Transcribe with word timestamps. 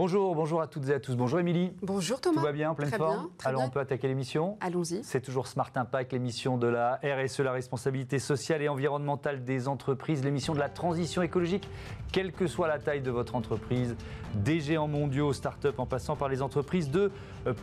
Bonjour, 0.00 0.34
bonjour 0.34 0.62
à 0.62 0.66
toutes 0.66 0.88
et 0.88 0.94
à 0.94 0.98
tous. 0.98 1.14
Bonjour 1.14 1.40
Émilie. 1.40 1.74
Bonjour 1.82 2.22
Thomas. 2.22 2.40
Tout 2.40 2.46
va 2.46 2.52
bien, 2.52 2.70
en 2.70 2.74
pleine 2.74 2.88
Très 2.88 2.96
forme 2.96 3.18
bien, 3.18 3.30
très 3.36 3.48
Alors 3.50 3.60
bien. 3.60 3.68
on 3.68 3.70
peut 3.70 3.80
attaquer 3.80 4.08
l'émission 4.08 4.56
Allons-y. 4.62 5.04
C'est 5.04 5.20
toujours 5.20 5.46
Smart 5.46 5.70
Impact, 5.74 6.14
l'émission 6.14 6.56
de 6.56 6.68
la 6.68 6.98
RSE, 7.04 7.40
la 7.40 7.52
responsabilité 7.52 8.18
sociale 8.18 8.62
et 8.62 8.70
environnementale 8.70 9.44
des 9.44 9.68
entreprises, 9.68 10.24
l'émission 10.24 10.54
de 10.54 10.58
la 10.58 10.70
transition 10.70 11.20
écologique, 11.20 11.68
quelle 12.12 12.32
que 12.32 12.46
soit 12.46 12.66
la 12.66 12.78
taille 12.78 13.02
de 13.02 13.10
votre 13.10 13.34
entreprise, 13.34 13.94
des 14.34 14.60
géants 14.60 14.88
mondiaux, 14.88 15.34
start-up 15.34 15.78
en 15.78 15.84
passant 15.84 16.16
par 16.16 16.30
les 16.30 16.40
entreprises 16.40 16.90
de 16.90 17.12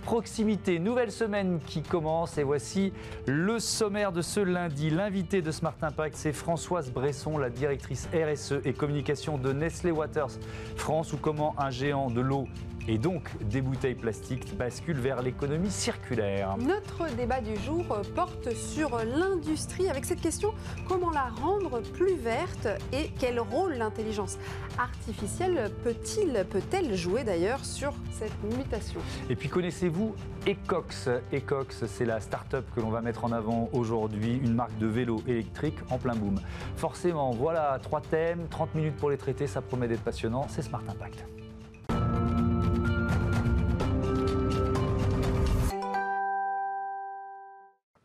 proximité. 0.03 0.79
Nouvelle 0.79 1.11
semaine 1.11 1.59
qui 1.65 1.81
commence 1.81 2.37
et 2.37 2.43
voici 2.43 2.93
le 3.25 3.59
sommaire 3.59 4.11
de 4.11 4.21
ce 4.21 4.39
lundi. 4.39 4.89
L'invité 4.89 5.41
de 5.41 5.51
Smart 5.51 5.75
Impact, 5.81 6.15
c'est 6.15 6.33
Françoise 6.33 6.91
Bresson, 6.91 7.37
la 7.37 7.49
directrice 7.49 8.09
RSE 8.13 8.55
et 8.65 8.73
communication 8.73 9.37
de 9.37 9.53
Nestlé 9.53 9.91
Waters 9.91 10.39
France, 10.75 11.13
ou 11.13 11.17
comment 11.17 11.55
un 11.57 11.69
géant 11.69 12.09
de 12.09 12.21
l'eau 12.21 12.47
et 12.87 12.97
donc 12.97 13.29
des 13.43 13.61
bouteilles 13.61 13.95
plastiques 13.95 14.57
basculent 14.57 14.99
vers 14.99 15.21
l'économie 15.21 15.71
circulaire. 15.71 16.55
Notre 16.57 17.13
débat 17.15 17.41
du 17.41 17.55
jour 17.57 17.85
porte 18.15 18.53
sur 18.53 18.97
l'industrie 19.03 19.89
avec 19.89 20.05
cette 20.05 20.21
question 20.21 20.53
comment 20.87 21.11
la 21.11 21.29
rendre 21.41 21.81
plus 21.81 22.15
verte 22.15 22.67
et 22.93 23.11
quel 23.19 23.39
rôle 23.39 23.73
l'intelligence 23.73 24.37
artificielle 24.77 25.71
peut-il 25.83 26.45
peut-elle 26.49 26.95
jouer 26.95 27.23
d'ailleurs 27.23 27.63
sur 27.65 27.93
cette 28.11 28.43
mutation? 28.43 28.99
Et 29.29 29.35
puis 29.35 29.49
connaissez-vous 29.49 30.15
Ecox? 30.47 31.09
Ecox, 31.33 31.85
c'est 31.85 32.05
la 32.05 32.19
start-up 32.19 32.65
que 32.75 32.81
l'on 32.81 32.89
va 32.89 33.01
mettre 33.01 33.25
en 33.25 33.31
avant 33.31 33.69
aujourd'hui, 33.73 34.39
une 34.43 34.53
marque 34.53 34.77
de 34.77 34.87
vélo 34.87 35.21
électrique 35.27 35.77
en 35.89 35.97
plein 35.97 36.15
boom. 36.15 36.39
Forcément, 36.75 37.31
voilà 37.31 37.79
trois 37.81 38.01
thèmes, 38.01 38.47
30 38.49 38.75
minutes 38.75 38.95
pour 38.95 39.09
les 39.09 39.17
traiter, 39.17 39.47
ça 39.47 39.61
promet 39.61 39.87
d'être 39.87 40.03
passionnant, 40.03 40.45
c'est 40.49 40.61
Smart 40.61 40.83
Impact. 40.87 41.25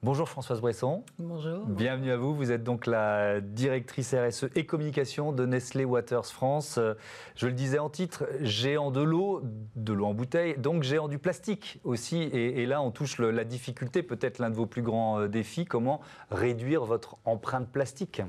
Bonjour 0.04 0.28
Françoise 0.28 0.60
Bresson. 0.60 1.04
Bonjour. 1.20 1.64
Bienvenue 1.66 2.10
à 2.10 2.16
vous. 2.16 2.34
Vous 2.34 2.50
êtes 2.50 2.64
donc 2.64 2.86
la 2.86 3.40
directrice 3.40 4.12
RSE 4.12 4.46
et 4.56 4.66
communication 4.66 5.30
de 5.30 5.46
Nestlé 5.46 5.84
Waters 5.84 6.26
France. 6.26 6.80
Je 7.36 7.46
le 7.46 7.52
disais 7.52 7.78
en 7.78 7.88
titre, 7.88 8.24
géant 8.40 8.90
de 8.90 9.00
l'eau, 9.00 9.42
de 9.76 9.92
l'eau 9.92 10.06
en 10.06 10.12
bouteille, 10.14 10.58
donc 10.58 10.82
géant 10.82 11.06
du 11.06 11.18
plastique 11.20 11.78
aussi. 11.84 12.16
Et, 12.20 12.62
et 12.62 12.66
là, 12.66 12.82
on 12.82 12.90
touche 12.90 13.18
le- 13.18 13.30
la 13.30 13.44
difficulté, 13.44 14.02
peut-être 14.02 14.40
l'un 14.40 14.50
de 14.50 14.56
vos 14.56 14.66
plus 14.66 14.82
grands 14.82 15.20
euh, 15.20 15.28
défis, 15.28 15.66
comment 15.66 16.00
réduire 16.32 16.84
votre 16.84 17.18
empreinte 17.24 17.68
plastique? 17.68 18.22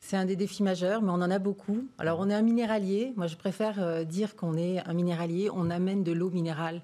C'est 0.00 0.16
un 0.16 0.24
des 0.24 0.36
défis 0.36 0.62
majeurs, 0.62 1.02
mais 1.02 1.10
on 1.10 1.14
en 1.14 1.30
a 1.30 1.38
beaucoup. 1.38 1.84
Alors, 1.98 2.20
on 2.20 2.30
est 2.30 2.34
un 2.34 2.42
minéralier. 2.42 3.12
Moi, 3.16 3.26
je 3.26 3.36
préfère 3.36 3.82
euh, 3.82 4.04
dire 4.04 4.34
qu'on 4.34 4.54
est 4.56 4.78
un 4.88 4.94
minéralier. 4.94 5.50
On 5.52 5.68
amène 5.68 6.02
de 6.02 6.12
l'eau 6.12 6.30
minérale 6.30 6.80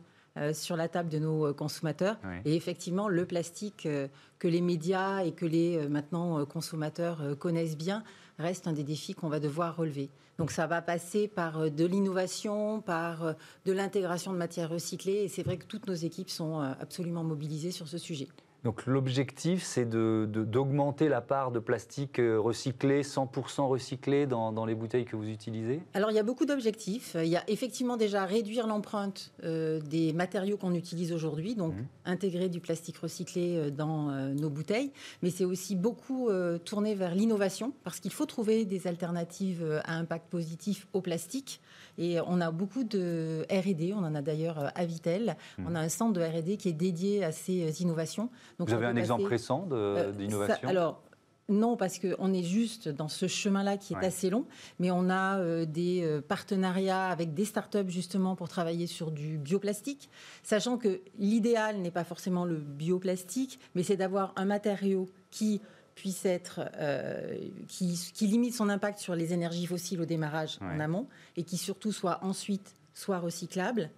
sur 0.54 0.76
la 0.76 0.88
table 0.88 1.08
de 1.10 1.18
nos 1.18 1.46
euh, 1.46 1.52
consommateurs. 1.52 2.16
Et 2.44 2.56
effectivement, 2.56 3.08
le 3.08 3.26
plastique 3.26 3.86
euh, 3.86 4.08
que 4.38 4.48
les 4.48 4.62
médias 4.62 5.22
et 5.24 5.32
que 5.32 5.46
les 5.46 5.76
euh, 5.76 5.88
maintenant 5.88 6.38
euh, 6.38 6.44
consommateurs 6.44 7.20
euh, 7.20 7.34
connaissent 7.34 7.76
bien 7.76 8.02
reste 8.38 8.66
un 8.66 8.72
des 8.72 8.84
défis 8.84 9.14
qu'on 9.14 9.28
va 9.28 9.38
devoir 9.38 9.76
relever. 9.76 10.08
Donc, 10.38 10.50
ça 10.50 10.66
va 10.66 10.80
passer 10.80 11.28
par 11.28 11.58
euh, 11.58 11.68
de 11.68 11.84
l'innovation, 11.84 12.80
par 12.80 13.24
euh, 13.24 13.32
de 13.66 13.72
l'intégration 13.72 14.32
de 14.32 14.38
matières 14.38 14.70
recyclées. 14.70 15.24
Et 15.24 15.28
c'est 15.28 15.42
vrai 15.42 15.58
que 15.58 15.66
toutes 15.66 15.86
nos 15.86 15.94
équipes 15.94 16.30
sont 16.30 16.62
euh, 16.62 16.72
absolument 16.80 17.22
mobilisées 17.22 17.70
sur 17.72 17.86
ce 17.86 17.98
sujet. 17.98 18.28
Donc 18.62 18.84
l'objectif, 18.86 19.62
c'est 19.62 19.88
de- 19.88 20.28
de- 20.30 20.44
d'augmenter 20.44 21.08
la 21.08 21.22
part 21.22 21.50
de 21.50 21.58
plastique 21.58 22.18
euh, 22.18 22.38
recyclé, 22.38 23.02
100% 23.02 23.66
recyclé 23.68 24.26
dans, 24.26 24.52
dans 24.52 24.66
les 24.66 24.74
bouteilles 24.74 25.06
que 25.06 25.16
vous 25.16 25.28
utilisez? 25.28 25.80
Alors, 25.94 26.10
il 26.10 26.14
y 26.14 26.18
a 26.18 26.22
beaucoup 26.22 26.44
d'objectifs. 26.44 27.16
Il 27.18 27.28
y 27.28 27.36
a 27.36 27.44
effectivement 27.48 27.96
déjà 27.96 28.26
réduire 28.26 28.66
l'empreinte 28.66 29.32
euh, 29.44 29.80
des 29.80 30.12
matériaux 30.12 30.58
qu'on 30.58 30.74
utilise 30.74 31.12
aujourd'hui, 31.12 31.54
donc 31.54 31.72
Mhm. 31.74 31.86
intégrer 32.04 32.48
du 32.50 32.60
plastique 32.60 32.98
recyclé 32.98 33.56
euh, 33.56 33.70
dans 33.70 34.10
euh, 34.10 34.34
nos 34.34 34.50
bouteilles. 34.50 34.90
Mais 35.22 35.30
c'est 35.30 35.46
aussi 35.46 35.74
beaucoup 35.74 36.28
euh, 36.28 36.58
tourner 36.58 36.94
vers 36.94 37.14
l'innovation, 37.14 37.72
parce 37.82 37.98
qu'il 37.98 38.12
faut 38.12 38.26
trouver 38.26 38.66
des 38.66 38.86
alternatives 38.86 39.80
à 39.84 39.94
impact 39.94 40.28
positif 40.28 40.86
au 40.92 41.00
plastique. 41.00 41.60
Et 42.00 42.18
on 42.26 42.40
a 42.40 42.50
beaucoup 42.50 42.82
de 42.82 43.46
R&D, 43.50 43.92
on 43.94 43.98
en 43.98 44.14
a 44.14 44.22
d'ailleurs 44.22 44.58
euh, 44.58 44.68
à 44.74 44.86
Vitel. 44.86 45.36
Mhm. 45.58 45.66
On 45.68 45.74
a 45.74 45.80
un 45.80 45.90
centre 45.90 46.14
de 46.14 46.22
R&D 46.22 46.56
qui 46.56 46.70
est 46.70 46.72
dédié 46.72 47.22
à 47.22 47.30
ces 47.30 47.62
euh, 47.62 47.70
innovations. 47.82 48.30
Donc, 48.58 48.68
Vous 48.68 48.74
avez 48.74 48.86
un 48.86 48.96
exemple 48.96 49.26
récent 49.26 49.68
euh, 49.70 50.10
d'innovation? 50.10 50.66
Alors, 50.66 51.02
non, 51.50 51.76
parce 51.76 51.98
qu'on 51.98 52.32
est 52.32 52.42
juste 52.44 52.88
dans 52.88 53.08
ce 53.08 53.26
chemin-là 53.26 53.76
qui 53.76 53.92
est 53.92 53.96
Ouais. 53.96 54.06
assez 54.06 54.30
long, 54.30 54.46
mais 54.78 54.90
on 54.90 55.10
a 55.10 55.38
euh, 55.40 55.66
des 55.66 56.02
euh, 56.02 56.20
partenariats 56.22 57.08
avec 57.08 57.34
des 57.34 57.44
startups 57.44 57.88
justement 57.88 58.36
pour 58.36 58.48
travailler 58.48 58.86
sur 58.86 59.10
du 59.10 59.36
bioplastique, 59.36 60.08
sachant 60.42 60.78
que 60.78 61.00
l'idéal 61.18 61.78
n'est 61.78 61.90
pas 61.90 62.04
forcément 62.04 62.44
le 62.44 62.56
bioplastique, 62.56 63.58
mais 63.74 63.82
c'est 63.82 63.96
d'avoir 63.96 64.32
un 64.36 64.44
matériau 64.44 65.06
qui 65.30 65.60
puisse 66.00 66.24
être, 66.24 66.60
euh, 66.76 67.36
qui, 67.68 67.94
qui 68.14 68.26
limite 68.26 68.54
son 68.54 68.68
impact 68.70 68.98
sur 68.98 69.14
les 69.14 69.32
énergies 69.34 69.66
fossiles 69.66 70.00
au 70.00 70.06
démarrage 70.06 70.58
Ouais. 70.60 70.66
en 70.74 70.80
amont, 70.80 71.06
et 71.36 71.42
qui 71.44 71.56
surtout 71.58 71.92
soit 71.92 72.18
ensuite 72.24 72.74
soit 72.94 73.18
recyclable, 73.18 73.90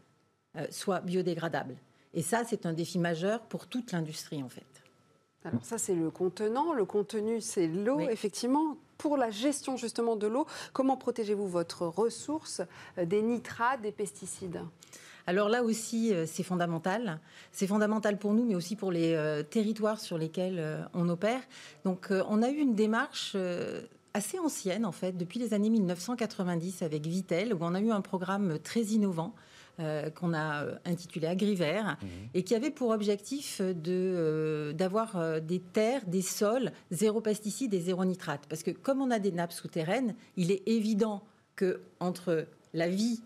euh, 0.56 0.66
soit 0.70 1.00
biodégradable. 1.00 1.76
Et 2.12 2.22
ça, 2.22 2.42
c'est 2.44 2.66
un 2.66 2.72
défi 2.72 2.98
majeur 2.98 3.41
pour 3.42 3.66
toute 3.68 3.92
l'industrie 3.92 4.42
en 4.42 4.48
fait. 4.48 4.66
Alors 5.44 5.64
ça 5.64 5.78
c'est 5.78 5.94
le 5.94 6.10
contenant, 6.10 6.72
le 6.72 6.84
contenu 6.84 7.41
c'est 7.41 7.66
l'eau 7.68 7.96
Oui. 7.98 8.06
effectivement. 8.10 8.76
Pour 9.02 9.16
la 9.16 9.30
gestion 9.30 9.76
justement 9.76 10.14
de 10.14 10.28
l'eau, 10.28 10.46
comment 10.72 10.96
protégez-vous 10.96 11.48
votre 11.48 11.86
ressource 11.88 12.62
euh, 12.98 13.04
des 13.04 13.20
nitrates, 13.20 13.82
des 13.82 13.90
pesticides? 13.90 14.60
Alors 15.26 15.48
là 15.48 15.64
aussi, 15.64 16.14
euh, 16.14 16.24
c'est 16.24 16.44
fondamental. 16.44 17.18
C'est 17.50 17.66
fondamental 17.66 18.16
pour 18.16 18.32
nous, 18.32 18.44
mais 18.44 18.54
aussi 18.54 18.76
pour 18.76 18.92
les 18.92 19.14
euh, 19.14 19.42
territoires 19.42 19.98
sur 19.98 20.18
lesquels 20.18 20.86
on 20.94 21.08
opère. 21.08 21.41
Donc, 21.84 22.12
on 22.12 22.44
a 22.44 22.50
eu 22.50 22.58
une 22.58 22.76
démarche 22.76 23.36
assez 24.14 24.38
ancienne, 24.38 24.86
en 24.86 24.92
fait, 24.92 25.16
depuis 25.16 25.41
les 25.41 25.52
années 25.52 25.70
1990 25.70 26.82
avec 26.82 27.04
Vitel, 27.04 27.54
où 27.54 27.58
on 27.60 27.74
a 27.74 27.80
eu 27.80 27.91
un 27.91 28.02
programme 28.02 28.60
très 28.60 28.82
innovant 28.82 29.34
euh, 29.81 30.10
qu'on 30.10 30.34
a 30.34 30.65
euh, 30.65 30.75
intitulé 30.84 31.27
AgriVert 31.27 31.97
Mhm. 32.03 32.09
et 32.34 32.43
qui 32.44 32.55
avait 32.55 32.71
pour 32.71 32.91
objectif 32.91 33.60
de, 33.60 33.75
euh, 33.88 34.72
d'avoir 34.72 35.16
euh, 35.16 35.41
des 35.41 35.60
terres, 35.60 36.03
des 36.06 36.22
sols, 36.22 36.71
zéro 36.91 37.21
pesticides 37.21 37.72
et 37.75 37.81
zéro 37.81 38.05
nitrate. 38.05 38.43
Parce 38.49 38.62
que 38.62 38.71
comme 38.71 39.00
on 39.00 39.10
a 39.10 39.19
des 39.19 39.33
nappes 39.33 39.53
souterraines, 39.53 40.15
il 40.37 40.50
est 40.50 40.62
évident 40.66 41.22
que 41.56 41.81
entre 42.00 42.47
la 42.75 42.88
vie 42.88 43.22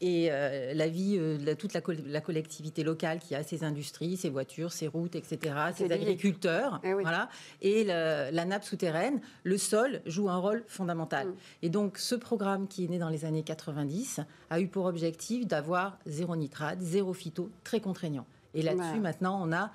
et 0.00 0.28
euh, 0.30 0.74
la 0.74 0.86
vie 0.88 1.16
euh, 1.18 1.38
de 1.38 1.54
toute 1.54 1.72
la, 1.74 1.80
col- 1.80 1.98
la 2.06 2.20
collectivité 2.20 2.84
locale 2.84 3.18
qui 3.18 3.34
a 3.34 3.42
ses 3.42 3.64
industries, 3.64 4.16
ses 4.16 4.28
voitures, 4.30 4.72
ses 4.72 4.86
routes, 4.86 5.16
etc., 5.16 5.54
ses 5.74 5.90
agriculteurs, 5.90 6.80
Eh 6.84 6.94
oui. 6.94 7.02
voilà, 7.02 7.28
et 7.62 7.84
le- 7.84 8.30
la 8.30 8.44
nappe 8.44 8.64
souterraine, 8.64 9.20
le 9.44 9.58
sol 9.58 10.00
joue 10.06 10.28
un 10.30 10.36
rôle 10.38 10.62
fondamental. 10.68 11.26
Mm. 11.28 11.34
Et 11.62 11.68
donc, 11.68 11.98
ce 11.98 12.14
programme 12.14 12.68
qui 12.68 12.84
est 12.84 12.88
né 12.88 12.98
dans 12.98 13.08
les 13.08 13.24
années 13.24 13.42
90 13.42 14.20
a 14.50 14.60
eu 14.60 14.68
pour 14.68 14.84
objectif 14.84 15.46
d'avoir 15.46 15.98
zéro 16.06 16.36
nitrate, 16.36 16.80
zéro 16.80 17.12
phyto, 17.12 17.50
très 17.64 17.80
contraignant. 17.80 18.26
Et 18.54 18.62
là-dessus, 18.62 18.92
Ouais. 18.94 18.98
maintenant, 19.00 19.40
on 19.44 19.52
a 19.52 19.70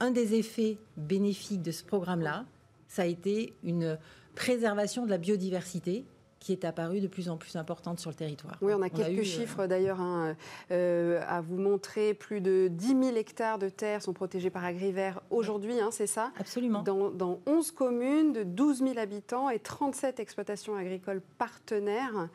un 0.00 0.10
des 0.10 0.34
effets 0.34 0.76
bénéfiques 0.96 1.62
de 1.62 1.70
ce 1.72 1.84
programme-là, 1.84 2.44
ça 2.88 3.02
a 3.02 3.06
été 3.06 3.54
une 3.64 3.98
préservation 4.34 5.04
de 5.04 5.10
la 5.10 5.18
biodiversité 5.18 6.04
qui 6.44 6.52
est 6.52 6.66
apparue 6.66 7.00
de 7.00 7.06
plus 7.06 7.30
en 7.30 7.38
plus 7.38 7.56
importante 7.56 7.98
sur 7.98 8.10
le 8.10 8.16
territoire. 8.16 8.58
Oui, 8.60 8.74
on 8.74 8.82
a 8.82 8.90
quelques 8.90 9.16
eu, 9.16 9.20
euh, 9.20 9.24
chiffres 9.24 9.66
d'ailleurs 9.66 9.98
hein, 9.98 10.36
euh, 10.70 11.22
à 11.26 11.40
vous 11.40 11.56
montrer. 11.56 12.12
Plus 12.12 12.42
de 12.42 12.68
10 12.70 12.88
000 12.88 13.16
hectares 13.16 13.58
de 13.58 13.70
terres 13.70 14.02
sont 14.02 14.12
protégés 14.12 14.50
par 14.50 14.62
AgriVert 14.62 15.22
aujourd'hui, 15.30 15.80
hein, 15.80 15.88
c'est 15.90 16.06
ça? 16.06 16.32
Absolument. 16.38 16.82
dans, 16.82 17.10
dans 17.10 17.40
11 17.46 17.70
communes 17.70 18.34
de 18.34 18.42
12 18.42 18.80
000 18.80 18.98
habitants 18.98 19.48
et 19.48 19.58
37 19.58 20.20
exploitations 20.20 20.76
agricoles 20.76 21.22
partenaires. 21.38 22.28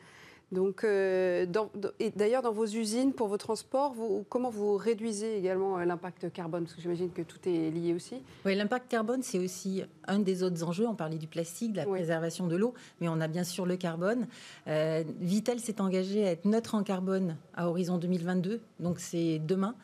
Donc, 0.52 0.82
euh, 0.82 1.46
dans- 1.46 1.70
dans- 1.76 1.90
et 2.00 2.10
d'ailleurs, 2.10 2.42
dans 2.42 2.50
vos 2.52 2.66
usines, 2.66 3.12
pour 3.12 3.28
vos 3.28 3.36
transports, 3.36 3.92
vous, 3.92 4.24
comment 4.28 4.50
vous 4.50 4.76
réduisez 4.76 5.38
également 5.38 5.78
euh, 5.78 5.84
l'impact 5.84 6.32
carbone? 6.32 6.64
Parce 6.64 6.74
que 6.74 6.82
j'imagine 6.82 7.10
que 7.12 7.22
tout 7.22 7.38
est 7.46 7.70
lié 7.70 7.94
aussi. 7.94 8.16
Oui, 8.44 8.56
l'impact 8.56 8.90
carbone, 8.90 9.22
c'est 9.22 9.38
aussi 9.38 9.84
un 10.08 10.18
des 10.18 10.42
autres 10.42 10.64
enjeux. 10.64 10.88
On 10.88 10.96
parlait 10.96 11.18
du 11.18 11.28
plastique, 11.28 11.72
de 11.72 11.76
la 11.78 11.88
Oui. 11.88 11.98
préservation 12.00 12.48
de 12.48 12.56
l'eau, 12.56 12.74
mais 13.00 13.08
on 13.08 13.20
a 13.20 13.28
bien 13.28 13.44
sûr 13.44 13.64
le 13.64 13.76
carbone. 13.76 14.26
Euh, 14.66 15.04
Vitel 15.20 15.60
s'est 15.60 15.80
engagé 15.80 16.26
à 16.26 16.32
être 16.32 16.44
neutre 16.46 16.74
en 16.74 16.82
carbone 16.82 17.36
à 17.54 17.68
horizon 17.68 17.98
2022, 17.98 18.60
donc 18.80 18.98
c'est 18.98 19.38
demain. 19.38 19.76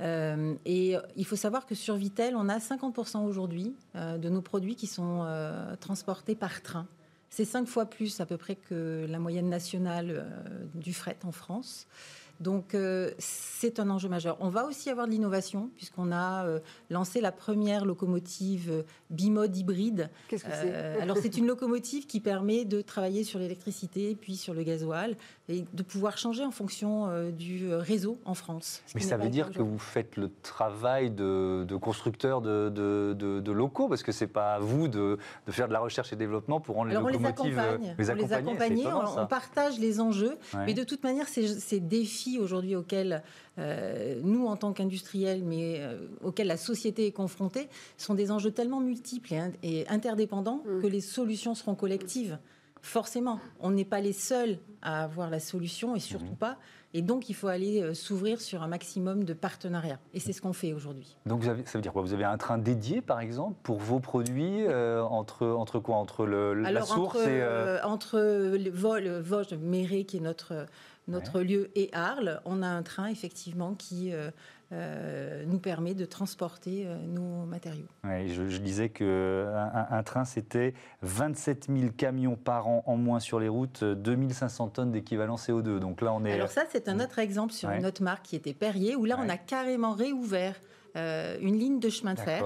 Euh, 0.00 0.54
et 0.64 0.96
il 1.16 1.24
faut 1.26 1.36
savoir 1.36 1.66
que 1.66 1.74
sur 1.74 1.96
Vitel, 1.96 2.34
on 2.34 2.48
a 2.48 2.58
50% 2.60 3.24
aujourd'hui 3.26 3.74
de 3.94 4.28
nos 4.30 4.40
produits 4.40 4.74
qui 4.74 4.86
sont 4.86 5.24
transportés 5.80 6.34
par 6.34 6.62
train. 6.62 6.86
C'est 7.36 7.44
cinq 7.44 7.66
fois 7.66 7.86
plus 7.86 8.20
à 8.20 8.26
peu 8.26 8.36
près 8.36 8.54
que 8.54 9.06
la 9.08 9.18
moyenne 9.18 9.48
nationale 9.48 10.06
euh, 10.08 10.64
du 10.72 10.94
fret 10.94 11.18
en 11.24 11.32
France. 11.32 11.88
Donc 12.44 12.74
euh, 12.74 13.10
c'est 13.16 13.80
un 13.80 13.88
enjeu 13.88 14.10
majeur. 14.10 14.36
On 14.38 14.50
va 14.50 14.66
aussi 14.66 14.90
avoir 14.90 15.06
de 15.06 15.12
l'innovation 15.12 15.70
puisqu'on 15.76 16.12
a 16.12 16.44
euh, 16.44 16.60
lancé 16.90 17.22
la 17.22 17.32
première 17.32 17.86
locomotive 17.86 18.70
euh, 18.70 18.82
bimode 19.08 19.56
hybride. 19.56 20.10
Qu'est-ce 20.28 20.44
que 20.44 20.50
c'est 20.52 20.74
Alors 21.00 21.16
c'est 21.16 21.38
une 21.38 21.46
locomotive 21.46 22.06
qui 22.06 22.20
permet 22.20 22.66
de 22.66 22.82
travailler 22.82 23.24
sur 23.24 23.38
l'électricité 23.38 24.14
puis 24.14 24.36
sur 24.36 24.52
le 24.52 24.62
gasoil 24.62 25.16
et 25.48 25.64
de 25.72 25.82
pouvoir 25.82 26.18
changer 26.18 26.44
en 26.44 26.50
fonction 26.50 27.30
du 27.30 27.74
réseau 27.74 28.18
en 28.24 28.34
France. 28.34 28.82
Mais 28.94 29.00
ça 29.00 29.16
veut 29.16 29.28
dire 29.28 29.50
que 29.50 29.62
vous 29.62 29.78
faites 29.78 30.16
le 30.16 30.30
travail 30.42 31.10
de, 31.10 31.66
constructeur 31.80 32.42
de, 32.42 32.68
de, 32.68 33.52
locaux 33.52 33.88
parce 33.88 34.02
que 34.02 34.12
c'est 34.12 34.26
pas 34.26 34.54
à 34.54 34.58
vous 34.58 34.88
de, 34.88 35.18
faire 35.48 35.68
de 35.68 35.72
la 35.72 35.80
recherche 35.80 36.12
et 36.12 36.16
développement 36.16 36.60
pour 36.60 36.76
rendre 36.76 36.88
les 36.88 36.94
locomotives. 36.94 37.62
On 37.88 37.94
les 37.96 38.10
accompagne. 38.10 38.86
On, 38.86 39.22
on, 39.22 39.26
partage 39.26 39.78
les 39.78 40.00
enjeux, 40.00 40.36
mais 40.66 40.74
de 40.74 40.84
toute 40.84 41.02
manière 41.02 41.28
ces 41.28 41.80
défis 41.80 42.33
aujourd'hui 42.38 42.76
auxquels 42.76 43.22
euh, 43.58 44.20
nous, 44.22 44.46
en 44.46 44.56
tant 44.56 44.72
qu'industriels, 44.72 45.42
mais 45.44 45.76
euh, 45.78 46.06
auxquels 46.22 46.46
la 46.46 46.56
société 46.56 47.06
est 47.06 47.12
confrontée, 47.12 47.68
sont 47.96 48.14
des 48.14 48.30
enjeux 48.30 48.50
tellement 48.50 48.80
multiples 48.80 49.34
et, 49.62 49.86
interdépendants 49.88 50.62
mm. 50.64 50.82
que 50.82 50.86
les 50.86 51.00
solutions 51.00 51.54
seront 51.54 51.74
collectives. 51.74 52.38
Forcément, 52.82 53.40
on 53.60 53.70
n'est 53.70 53.84
pas 53.84 54.00
les 54.00 54.12
seuls 54.12 54.58
à 54.82 55.04
avoir 55.04 55.30
la 55.30 55.40
solution 55.40 55.96
et 55.96 56.00
surtout 56.00 56.32
mm. 56.32 56.36
pas. 56.36 56.58
Et 56.96 57.02
donc, 57.02 57.28
il 57.28 57.34
faut 57.34 57.48
aller 57.48 57.82
euh, 57.82 57.92
s'ouvrir 57.92 58.40
sur 58.40 58.62
un 58.62 58.68
maximum 58.68 59.24
de 59.24 59.32
partenariats. 59.32 59.98
Et 60.12 60.20
c'est 60.20 60.32
ce 60.32 60.40
qu'on 60.40 60.52
fait 60.52 60.72
aujourd'hui. 60.72 61.16
Donc, 61.26 61.40
vous 61.40 61.48
avez, 61.48 61.64
ça 61.64 61.78
veut 61.78 61.82
dire 61.82 61.92
quoi? 61.92 62.02
Vous 62.02 62.12
avez 62.12 62.24
un 62.24 62.36
train 62.36 62.56
dédié, 62.56 63.00
par 63.00 63.20
exemple, 63.20 63.56
pour 63.62 63.78
vos 63.78 63.98
produits 63.98 64.64
entre, 64.68 65.46
entre 65.46 65.80
quoi? 65.80 65.96
Entre 65.96 66.24
le, 66.24 66.54
la 66.54 66.82
source 66.82 67.16
entre, 67.16 67.28
et. 67.28 67.82
entre 67.82 68.18
le 68.18 68.70
vol, 68.70 69.08
Vosges, 69.20 69.54
Méré, 69.54 70.04
qui 70.04 70.18
est 70.18 70.20
notre 70.20 70.66
notre 71.08 71.40
lieu 71.40 71.70
est 71.74 71.94
Arles, 71.94 72.40
on 72.44 72.62
a 72.62 72.66
un 72.66 72.82
train 72.82 73.06
effectivement 73.06 73.74
qui 73.74 74.12
euh, 74.12 74.30
euh, 74.72 75.44
nous 75.46 75.58
permet 75.58 75.94
de 75.94 76.06
transporter 76.06 76.84
euh, 76.86 76.96
nos 77.06 77.44
matériaux. 77.44 77.88
je, 78.04 78.58
disais 78.58 78.88
qu'un 78.88 79.86
un, 79.90 80.02
train, 80.02 80.24
c'était 80.24 80.72
27 81.02 81.68
000 81.68 81.92
camions 81.96 82.36
par 82.36 82.68
an 82.68 82.82
en 82.86 82.96
moins 82.96 83.20
sur 83.20 83.38
les 83.38 83.48
routes, 83.48 83.84
2500 83.84 84.68
tonnes 84.68 84.92
d'équivalent 84.92 85.36
CO2. 85.36 85.78
Donc 85.78 86.00
là, 86.00 86.12
on 86.14 86.24
est... 86.24 86.32
Alors 86.32 86.48
ça, 86.48 86.64
c'est 86.70 86.88
un 86.88 87.00
autre 87.00 87.18
exemple 87.18 87.52
sur 87.52 87.70
une 87.70 87.84
autre 87.84 88.02
marque 88.02 88.24
qui 88.24 88.36
était 88.36 88.54
Perrier, 88.54 88.96
où 88.96 89.04
là, 89.04 89.18
on 89.20 89.28
a 89.28 89.36
carrément 89.36 89.92
réouvert 89.92 90.54
euh, 90.96 91.36
une 91.40 91.58
ligne 91.58 91.80
de 91.80 91.88
chemin 91.88 92.14
de 92.14 92.20
fer 92.20 92.44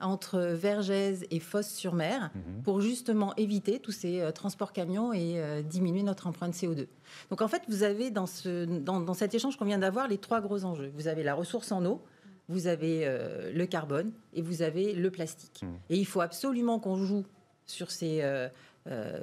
entre 0.00 0.40
Vergès 0.40 1.24
et 1.30 1.38
Fosse-sur-Mer 1.38 2.32
mhm. 2.34 2.62
pour 2.64 2.80
justement 2.80 3.32
éviter 3.36 3.78
tous 3.78 3.92
ces 3.92 4.20
euh, 4.20 4.32
transports 4.32 4.72
camions 4.72 5.12
et 5.12 5.34
euh, 5.36 5.62
diminuer 5.62 6.02
notre 6.02 6.26
empreinte 6.26 6.54
CO2. 6.54 6.88
Donc 7.30 7.40
en 7.40 7.46
fait, 7.46 7.62
vous 7.68 7.84
avez 7.84 8.10
dans, 8.10 8.26
ce, 8.26 8.64
dans, 8.64 9.14
cet 9.14 9.32
échange 9.34 9.56
qu'on 9.56 9.64
vient 9.64 9.78
d'avoir 9.78 10.08
les 10.08 10.18
trois 10.18 10.40
gros 10.40 10.64
enjeux. 10.64 10.90
Vous 10.96 11.06
avez 11.06 11.22
la 11.22 11.34
ressource 11.34 11.70
en 11.70 11.84
eau, 11.84 12.02
vous 12.48 12.66
avez 12.66 13.06
le 13.54 13.64
carbone 13.66 14.10
et 14.32 14.42
vous 14.42 14.62
avez 14.62 14.92
le 14.92 15.10
plastique. 15.12 15.62
Mhm. 15.62 15.78
Et 15.90 15.96
il 15.96 16.04
faut 16.04 16.20
absolument 16.20 16.80
qu'on 16.80 16.96
joue 16.96 17.24
sur 17.64 17.92
ces, 17.92 18.24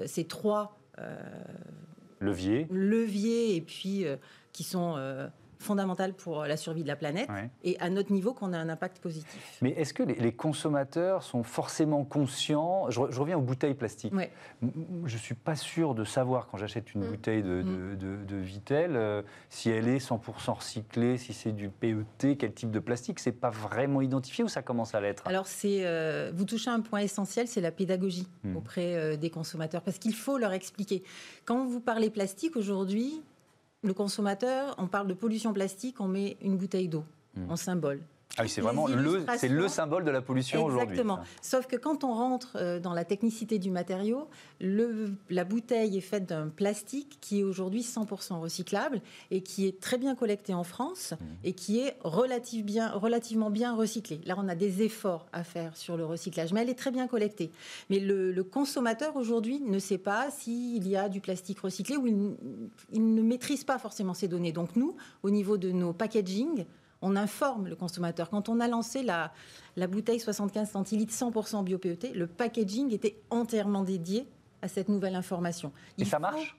ces 0.05 0.23
trois 0.23 0.79
leviers. 2.21 2.67
leviers 2.71 3.57
et 3.57 3.61
puis 3.61 4.05
qui 4.53 4.63
sont 4.63 4.95
fondamentale 5.61 6.13
pour 6.13 6.45
la 6.45 6.57
survie 6.57 6.83
de 6.83 6.87
la 6.87 6.95
planète 6.95 7.29
et 7.63 7.79
à 7.79 7.89
notre 7.89 8.11
niveau 8.11 8.33
qu'on 8.33 8.53
a 8.53 8.57
un 8.57 8.69
impact 8.69 8.99
positif. 8.99 9.57
Mais 9.61 9.71
est-ce 9.71 9.93
que 9.93 10.03
les, 10.03 10.31
consommateurs 10.31 11.23
sont 11.23 11.43
forcément 11.43 12.03
conscients? 12.03 12.89
Je, 12.89 12.99
reviens 12.99 13.37
aux 13.37 13.41
bouteilles 13.41 13.73
plastiques. 13.73 14.13
Je 14.61 15.13
ne 15.13 15.19
suis 15.19 15.35
pas 15.35 15.55
sûr 15.55 15.95
de 15.95 16.03
savoir 16.03 16.47
quand 16.47 16.57
j'achète 16.57 16.93
une 16.93 17.05
mm. 17.05 17.09
bouteille 17.09 17.43
de, 17.43 17.61
mm. 17.61 18.25
de, 18.25 18.35
Vitel 18.37 18.95
euh, 18.95 19.21
si 19.49 19.69
elle 19.69 19.87
est 19.87 19.97
100% 19.97 20.51
recyclée, 20.53 21.17
si 21.17 21.33
c'est 21.33 21.51
du 21.51 21.69
PET, 21.69 22.37
quel 22.37 22.53
type 22.53 22.71
de 22.71 22.79
plastique? 22.79 23.19
C'est 23.19 23.31
pas 23.31 23.49
vraiment 23.49 24.01
identifié 24.01 24.43
ou 24.43 24.47
ça 24.47 24.61
commence 24.61 24.95
à 24.95 25.01
l'être? 25.01 25.27
Alors 25.27 25.47
c'est 25.47 25.85
euh, 25.85 26.31
vous 26.33 26.45
touchez 26.45 26.69
un 26.69 26.81
point 26.81 26.99
essentiel, 26.99 27.47
c'est 27.47 27.61
la 27.61 27.71
pédagogie 27.71 28.27
mm. 28.43 28.57
auprès 28.57 28.95
euh, 28.95 29.17
des 29.17 29.29
consommateurs 29.29 29.81
parce 29.81 29.99
qu'il 29.99 30.15
faut 30.15 30.37
leur 30.37 30.53
expliquer. 30.53 31.03
Quand 31.45 31.65
vous 31.65 31.79
parlez 31.79 32.09
plastique 32.09 32.55
aujourd'hui, 32.55 33.21
le 33.83 33.93
consommateur, 33.93 34.75
on 34.77 34.87
parle 34.87 35.07
de 35.07 35.13
pollution 35.13 35.53
plastique, 35.53 35.99
on 35.99 36.07
met 36.07 36.37
une 36.41 36.57
bouteille 36.57 36.87
d'eau 36.87 37.03
hmm. 37.35 37.49
en 37.49 37.55
symbole. 37.55 38.01
Ah 38.37 38.43
oui, 38.43 38.49
c'est 38.49 38.61
vraiment 38.61 38.87
le, 38.87 39.25
c'est 39.37 39.49
le 39.49 39.67
symbole 39.67 40.05
de 40.05 40.11
la 40.11 40.21
pollution 40.21 40.63
aujourd'hui. 40.63 40.91
Exactement. 40.91 41.19
Sauf 41.41 41.67
que 41.67 41.75
quand 41.75 42.03
on 42.03 42.13
rentre 42.13 42.55
euh, 42.55 42.79
dans 42.79 42.93
la 42.93 43.03
technicité 43.03 43.59
du 43.59 43.71
matériau, 43.71 44.27
le, 44.61 45.11
la 45.29 45.43
bouteille 45.43 45.97
est 45.97 46.01
faite 46.01 46.27
d'un 46.27 46.47
plastique 46.47 47.17
qui 47.19 47.41
est 47.41 47.43
aujourd'hui 47.43 47.81
100% 47.81 48.39
recyclable 48.39 49.01
et 49.31 49.41
qui 49.41 49.67
est 49.67 49.81
très 49.81 49.97
bien 49.97 50.15
collecté 50.15 50.53
en 50.53 50.63
France 50.63 51.11
mmh. 51.11 51.25
et 51.43 51.53
qui 51.53 51.79
est 51.79 51.97
relative 52.03 52.63
bien, 52.63 52.91
relativement 52.91 53.49
bien 53.49 53.75
recyclé. 53.75 54.21
Là, 54.25 54.35
on 54.37 54.47
a 54.47 54.55
des 54.55 54.81
efforts 54.81 55.27
à 55.33 55.43
faire 55.43 55.75
sur 55.75 55.97
le 55.97 56.05
recyclage, 56.05 56.53
mais 56.53 56.61
elle 56.61 56.69
est 56.69 56.75
très 56.75 56.91
bien 56.91 57.07
collectée. 57.07 57.51
Mais 57.89 57.99
le, 57.99 58.41
consommateur 58.43 59.15
aujourd'hui 59.17 59.59
ne 59.59 59.77
sait 59.77 59.99
pas 59.99 60.29
s'il 60.31 60.87
y 60.87 60.97
a 60.97 61.09
du 61.09 61.21
plastique 61.21 61.59
recyclé 61.59 61.95
ou 61.95 62.07
il, 62.07 62.35
il 62.91 63.13
ne 63.13 63.21
maîtrise 63.21 63.63
pas 63.63 63.77
forcément 63.77 64.15
ces 64.15 64.27
données. 64.27 64.51
Donc 64.51 64.75
nous, 64.75 64.95
au 65.21 65.29
niveau 65.29 65.57
de 65.57 65.71
nos 65.71 65.93
packaging, 65.93 66.65
on 67.01 67.15
informe 67.15 67.67
le 67.67 67.75
consommateur. 67.75 68.29
Quand 68.29 68.49
on 68.49 68.59
a 68.59 68.67
lancé 68.67 69.03
la, 69.03 69.31
bouteille 69.87 70.19
75 70.19 70.71
centilitres 70.71 71.13
100% 71.13 71.63
bio-PET, 71.63 72.13
le 72.13 72.27
packaging 72.27 72.93
était 72.93 73.17
entièrement 73.29 73.83
dédié 73.83 74.27
à 74.61 74.67
cette 74.67 74.89
nouvelle 74.89 75.15
information. 75.15 75.71
Et 75.97 76.05
ça 76.05 76.19
marche? 76.19 76.57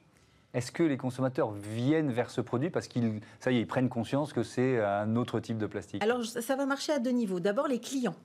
Est-ce 0.55 0.71
que 0.71 0.83
les 0.83 0.99
consommateurs 0.99 1.53
viennent 1.53 2.13
vers 2.13 2.31
ce 2.31 2.41
produit 2.43 2.69
parce 2.69 2.87
qu'ils, 2.87 3.21
ça 3.41 3.53
y 3.53 3.57
est, 3.57 3.61
ils 3.61 3.67
prennent 3.67 3.89
conscience 3.89 4.35
que 4.35 4.43
c'est 4.43 4.81
un 4.81 5.17
autre 5.17 5.41
type 5.41 5.57
de 5.57 5.67
plastique? 5.67 6.03
Alors, 6.03 6.25
ça 6.25 6.57
va 6.57 6.67
marcher 6.67 6.93
à 6.93 6.99
deux 6.99 7.11
niveaux. 7.11 7.41
D'abord, 7.41 7.69
les 7.69 7.81
clients. 7.81 8.17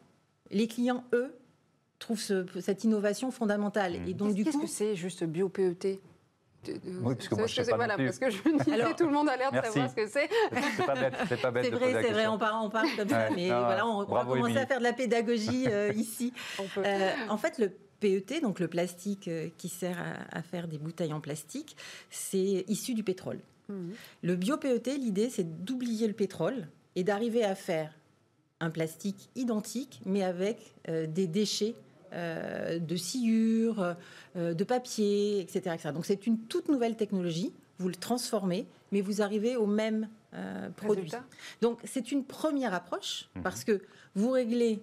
Les 0.52 0.68
clients, 0.68 1.06
eux, 1.14 1.34
trouvent 2.00 2.20
cette 2.60 2.84
innovation 2.84 3.32
fondamentale. 3.32 4.00
Mmh. 4.00 4.08
Et 4.08 4.14
donc, 4.14 4.34
du 4.34 4.44
Qu'est-ce 4.44 4.58
que 4.58 4.68
c'est 4.68 4.96
juste 4.96 5.24
bio-PET 5.24 6.02
oui, 6.66 7.16
parce 7.16 7.28
que 7.28 7.36
moi, 7.36 7.48
je 7.48 7.56
sais 7.56 7.70
pas 7.70 7.76
voilà, 7.76 7.98
parce 7.98 8.20
que 8.20 8.30
je 8.30 8.38
me 8.38 8.64
disais, 8.64 8.94
tout 8.96 9.06
le 9.06 9.12
monde 9.12 9.30
a 9.30 9.38
l'air 9.38 9.52
de 9.52 9.58
savoir 9.58 9.90
ce 9.90 9.96
que 9.96 10.08
c'est. 10.08 10.30
C'est 10.76 10.86
pas 10.86 10.96
bête, 10.96 11.14
c'est 11.28 11.42
pas 11.42 11.52
bête. 11.52 11.66
C'est 11.68 11.72
vrai, 11.72 12.04
c'est 12.04 12.12
vrai, 12.12 12.28
on 12.28 12.38
parle, 12.38 12.66
on 12.66 12.70
parle 12.70 12.88
comme 12.96 13.10
ça, 13.10 13.30
mais 13.36 13.48
voilà, 13.48 13.86
on, 13.86 14.04
va 14.04 14.26
commencer 14.26 14.58
à 14.58 14.66
faire 14.66 14.80
de 14.80 14.84
la 14.84 14.94
pédagogie 14.94 15.66
euh, 15.68 15.92
ici. 15.94 16.34
Euh, 16.78 17.12
en 17.30 17.38
fait, 17.38 17.58
le 17.58 17.72
PET, 18.00 18.42
donc 18.42 18.60
le 18.60 18.68
plastique 18.68 19.28
euh, 19.28 19.50
qui 19.58 19.70
sert 19.70 19.98
à, 20.32 20.42
faire 20.42 20.68
des 20.68 20.78
bouteilles 20.78 21.14
en 21.14 21.22
plastique, 21.22 21.76
c'est 22.10 22.66
issu 22.68 22.94
du 22.94 23.04
pétrole. 23.04 23.40
Mhm. 23.70 23.94
Le 24.24 24.36
bio-PET, 24.36 24.98
l'idée, 24.98 25.30
c'est 25.30 25.64
d'oublier 25.64 26.08
le 26.08 26.14
pétrole 26.14 26.68
et 26.96 27.04
d'arriver 27.04 27.44
à 27.44 27.56
faire 27.56 27.94
un 28.60 28.70
plastique 28.70 29.30
identique, 29.36 30.02
mais 30.06 30.24
avec 30.24 30.58
des 30.88 31.28
déchets 31.28 31.76
euh, 32.14 32.80
de 32.80 32.96
sciure, 32.96 33.96
euh, 34.36 34.54
de 34.54 34.64
papier, 34.64 35.42
etc., 35.42 35.76
Donc 35.94 36.06
c'est 36.06 36.28
une 36.28 36.38
toute 36.40 36.70
nouvelle 36.70 36.96
technologie. 36.96 37.54
Vous 37.80 37.90
le 37.90 37.96
transformez, 37.96 38.66
mais 38.92 39.02
vous 39.02 39.22
arrivez 39.22 39.56
au 39.56 39.68
même 39.68 40.08
euh, 40.34 40.70
produit. 40.70 41.12
Donc 41.62 41.80
c'est 41.84 42.12
une 42.12 42.24
première 42.24 42.74
approche 42.74 43.30
mhm. 43.36 43.44
parce 43.44 43.64
que 43.64 43.82
vous 44.16 44.32
réglez 44.32 44.80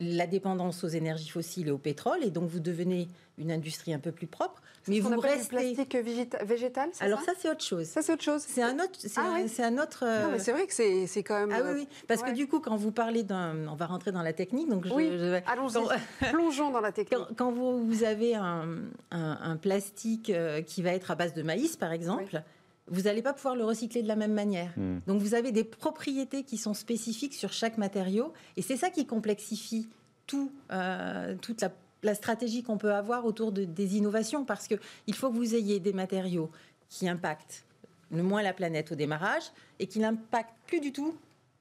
la 0.00 0.26
dépendance 0.26 0.82
aux 0.84 0.88
énergies 0.88 1.28
fossiles 1.28 1.68
et 1.68 1.70
au 1.70 1.78
pétrole, 1.78 2.24
et 2.24 2.30
donc 2.30 2.48
vous 2.48 2.60
devenez 2.60 3.08
une 3.38 3.52
industrie 3.52 3.92
un 3.92 3.98
peu 3.98 4.12
plus 4.12 4.26
propre. 4.26 4.62
Mais 4.88 5.00
vous 5.00 5.20
restez. 5.20 5.48
plastique 5.48 5.94
végétal, 5.94 6.90
Alors 7.00 7.20
ça, 7.20 7.32
c'est 7.38 7.50
autre 7.50 7.62
chose. 7.62 7.86
Ça, 7.86 8.02
c'est 8.02 8.12
autre 8.12 8.22
chose. 8.22 8.42
C'est 8.46 8.62
un 8.62 8.78
autre. 8.78 8.98
C'est 8.98 9.12
ah 9.16 9.66
un, 9.66 9.78
autre. 9.78 10.04
Non, 10.04 10.32
mais 10.32 10.38
c'est 10.38 10.52
vrai 10.52 10.66
que 10.66 10.72
c'est 10.72 11.22
quand 11.22 11.46
même. 11.46 11.52
Ah 11.52 11.62
oui, 11.64 11.80
oui. 11.80 11.88
Parce 12.08 12.22
que 12.22 12.32
du 12.32 12.48
coup, 12.48 12.60
quand 12.60 12.76
vous 12.76 12.92
parlez 12.92 13.22
d'un, 13.22 13.68
on 13.68 13.74
va 13.74 13.86
rentrer 13.86 14.12
dans 14.12 14.22
la 14.22 14.32
technique, 14.32 14.68
donc. 14.68 14.86
oui. 14.92 15.10
Allons-y. 15.46 16.30
Plongeons 16.30 16.70
dans 16.70 16.80
la 16.80 16.92
technique. 16.92 17.20
Quand, 17.36 17.52
vous, 17.52 18.04
avez 18.04 18.34
un, 18.34 18.66
un, 19.10 19.56
plastique 19.56 20.30
euh, 20.30 20.62
qui 20.62 20.82
va 20.82 20.92
être 20.92 21.10
à 21.10 21.14
base 21.14 21.34
de 21.34 21.42
maïs, 21.42 21.76
par 21.76 21.92
exemple 21.92 22.42
vous 22.90 23.02
n'allez 23.02 23.22
pas 23.22 23.32
pouvoir 23.32 23.54
le 23.54 23.64
recycler 23.64 24.02
de 24.02 24.08
la 24.08 24.16
même 24.16 24.32
manière. 24.32 24.72
Hmm. 24.76 24.98
Donc 25.06 25.22
vous 25.22 25.34
avez 25.34 25.52
des 25.52 25.64
propriétés 25.64 26.42
qui 26.42 26.58
sont 26.58 26.74
spécifiques 26.74 27.34
sur 27.34 27.52
chaque 27.52 27.78
matériau, 27.78 28.32
et 28.56 28.62
c'est 28.62 28.76
ça 28.76 28.90
qui 28.90 29.06
complexifie 29.06 29.88
tout, 30.26 30.52
euh, 30.72 31.34
toute 31.40 31.60
la, 31.60 31.70
stratégie 32.14 32.62
qu'on 32.62 32.78
peut 32.78 32.92
avoir 32.92 33.24
autour 33.24 33.52
de, 33.52 33.64
des 33.64 33.96
innovations, 33.96 34.44
parce 34.44 34.68
qu'il 34.68 35.14
faut 35.14 35.30
que 35.30 35.36
vous 35.36 35.54
ayez 35.54 35.80
des 35.80 35.92
matériaux 35.92 36.50
qui 36.88 37.08
impactent 37.08 37.64
le 38.10 38.22
moins 38.22 38.42
la 38.42 38.52
planète 38.52 38.92
au 38.92 38.94
démarrage 38.94 39.44
et 39.78 39.86
qui 39.86 40.00
n'impactent 40.00 40.56
plus 40.66 40.80
du 40.80 40.92
tout 40.92 41.14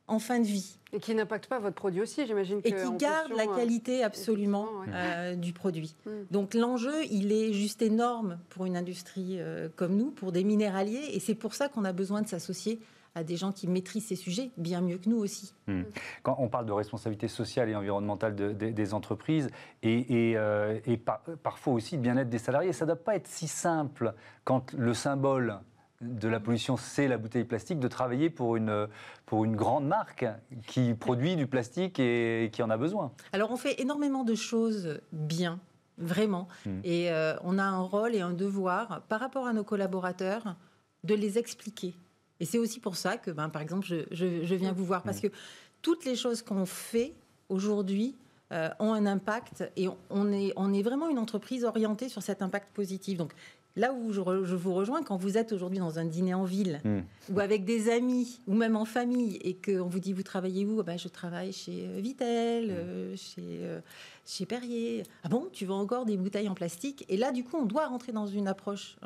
en 0.08 0.20
fin 0.20 0.40
de 0.40 0.46
vie. 0.46 0.76
Et 0.92 1.00
qui 1.00 1.14
n'impactent 1.14 1.48
pas 1.48 1.60
votre 1.60 1.76
produit 1.76 2.02
aussi, 2.02 2.26
j'imagine. 2.26 2.62
Et 2.64 2.72
qui 2.72 2.92
gardent 2.98 3.34
la 3.38 3.44
euh, 3.44 3.56
qualité 3.56 4.04
absolument 4.04 4.68
euh, 4.88 5.36
du 5.36 5.54
produit. 5.54 5.96
Hmm. 6.06 6.24
Donc 6.32 6.56
l'enjeu, 6.56 7.06
il 7.12 7.32
est 7.32 7.54
juste 7.54 7.84
énorme 7.84 8.40
pour 8.50 8.66
une 8.66 8.76
industrie 8.76 9.36
euh, 9.38 9.70
comme 9.76 9.96
nous, 9.96 10.10
pour 10.10 10.32
des 10.32 10.44
minéraliers, 10.44 11.12
et 11.14 11.20
c'est 11.20 11.36
pour 11.36 11.54
ça 11.54 11.70
qu'on 11.70 11.86
a 11.86 11.94
besoin 11.94 12.24
de 12.24 12.28
s'associer 12.28 12.80
à 13.16 13.24
des 13.24 13.38
gens 13.38 13.52
qui 13.52 13.68
maîtrisent 13.68 14.08
ces 14.08 14.16
sujets 14.16 14.52
bien 14.58 14.82
mieux 14.82 14.98
que 14.98 15.10
nous 15.10 15.18
aussi. 15.18 15.54
Hmm. 15.68 15.84
Quand 16.24 16.36
on 16.40 16.48
parle 16.48 16.66
de 16.66 16.72
responsabilité 16.72 17.28
sociale 17.28 17.70
et 17.70 17.76
environnementale 17.76 18.36
des 18.56 18.94
entreprises 18.94 19.50
et, 19.84 20.32
et, 20.32 20.98
parfois 21.44 21.74
aussi 21.74 21.98
de 21.98 22.02
bien-être 22.02 22.30
des 22.30 22.38
salariés, 22.38 22.74
ça 22.74 22.86
ne 22.86 22.92
doit 22.92 23.04
pas 23.04 23.16
être 23.16 23.28
si 23.28 23.48
simple 23.48 24.14
quand 24.44 24.74
le 24.74 24.94
symbole 24.94 25.60
de 26.02 26.28
la 26.30 26.40
pollution, 26.40 26.78
c'est 26.78 27.08
la 27.08 27.18
bouteille 27.18 27.44
plastique, 27.44 27.80
de 27.80 27.88
travailler 27.88 28.30
pour 28.30 28.56
une, 28.56 28.88
pour 29.26 29.44
une 29.44 29.56
grande 29.56 29.86
marque 29.86 30.26
qui 30.66 30.94
produit 30.94 31.36
du 31.36 31.46
plastique 31.46 32.00
et 32.00 32.50
qui 32.54 32.64
en 32.64 32.70
a 32.70 32.78
besoin. 32.78 33.12
Alors 33.34 33.52
on 33.52 33.58
fait 33.58 33.82
énormément 33.82 34.24
de 34.24 34.36
choses 34.36 35.02
bien, 35.12 35.60
vraiment. 35.98 36.48
Hmm. 36.66 36.80
Et 36.84 37.12
euh, 37.12 37.36
on 37.44 37.58
a 37.58 37.64
un 37.64 37.82
rôle 37.82 38.16
et 38.16 38.22
un 38.22 38.34
devoir 38.34 39.02
par 39.10 39.20
rapport 39.20 39.46
à 39.46 39.54
nos 39.54 39.64
collaborateurs 39.64 40.56
de 41.04 41.16
les 41.16 41.38
expliquer. 41.38 41.96
Et 42.40 42.46
c'est 42.46 42.58
aussi 42.58 42.80
pour 42.80 42.96
ça 42.96 43.18
que, 43.18 43.32
ben, 43.32 43.50
par 43.50 43.62
exemple, 43.62 43.86
je, 43.86 44.06
je, 44.12 44.56
viens 44.56 44.72
vous 44.72 44.86
voir, 44.86 45.04
parce 45.04 45.18
hmm. 45.18 45.30
que 45.30 45.36
toutes 45.82 46.06
les 46.06 46.16
choses 46.16 46.42
qu'on 46.42 46.66
fait 46.66 47.14
aujourd'hui 47.50 48.16
euh, 48.52 48.70
ont 48.80 48.94
un 48.94 49.06
impact 49.06 49.64
et 49.76 49.88
on 50.10 50.32
est, 50.32 50.54
on 50.56 50.74
est 50.74 50.82
vraiment 50.82 51.10
une 51.10 51.20
entreprise 51.20 51.64
orientée 51.66 52.10
sur 52.10 52.24
cet 52.24 52.42
impact 52.42 52.74
positif. 52.74 53.18
Donc, 53.18 53.34
Là 53.76 53.94
où 53.94 54.12
je, 54.12 54.20
vous 54.20 54.74
rejoins, 54.74 55.04
quand 55.04 55.16
vous 55.16 55.38
êtes 55.38 55.54
aujourd'hui 55.54 55.78
dans 55.78 56.00
un 56.00 56.06
dîner 56.06 56.34
en 56.34 56.44
ville, 56.44 56.82
hmm. 56.84 57.02
ou 57.32 57.40
avec 57.40 57.64
des 57.64 57.90
amis, 57.90 58.42
ou 58.48 58.56
même 58.56 58.76
en 58.76 58.84
famille, 58.84 59.38
et 59.38 59.54
qu'on 59.56 59.88
vous 59.88 60.00
dit, 60.00 60.12
vous 60.12 60.24
travaillez 60.24 60.66
où? 60.66 60.84
Ben, 60.84 60.98
Je 60.98 61.08
travaille 61.08 61.54
chez 61.54 61.86
euh, 61.88 62.00
Vitel, 62.02 63.16
chez, 63.16 63.60
euh, 63.62 63.80
chez 64.26 64.48
Perrier. 64.48 65.04
Ah 65.24 65.30
bon? 65.30 65.48
Tu 65.54 65.66
vends 65.66 65.80
encore 65.80 66.06
des 66.06 66.18
bouteilles 66.18 66.50
en 66.50 66.56
plastique? 66.56 67.06
Et 67.08 67.16
là, 67.16 67.32
du 67.32 67.44
coup, 67.44 67.58
on 67.58 67.66
doit 67.66 67.86
rentrer 67.86 68.12
dans 68.12 68.28
une 68.28 68.48
approche 68.48 68.98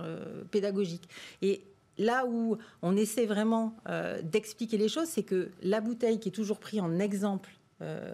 pédagogique. 0.49 1.09
Et 1.41 1.61
là 1.97 2.25
où 2.25 2.57
on 2.81 2.95
essaie 2.95 3.25
vraiment 3.25 3.75
d'expliquer 4.23 4.77
les 4.77 4.89
choses, 4.89 5.07
c'est 5.07 5.23
que 5.23 5.51
la 5.61 5.81
bouteille 5.81 6.19
qui 6.19 6.29
est 6.29 6.33
toujours 6.33 6.59
prise 6.59 6.81
en 6.81 6.99
exemple 6.99 7.51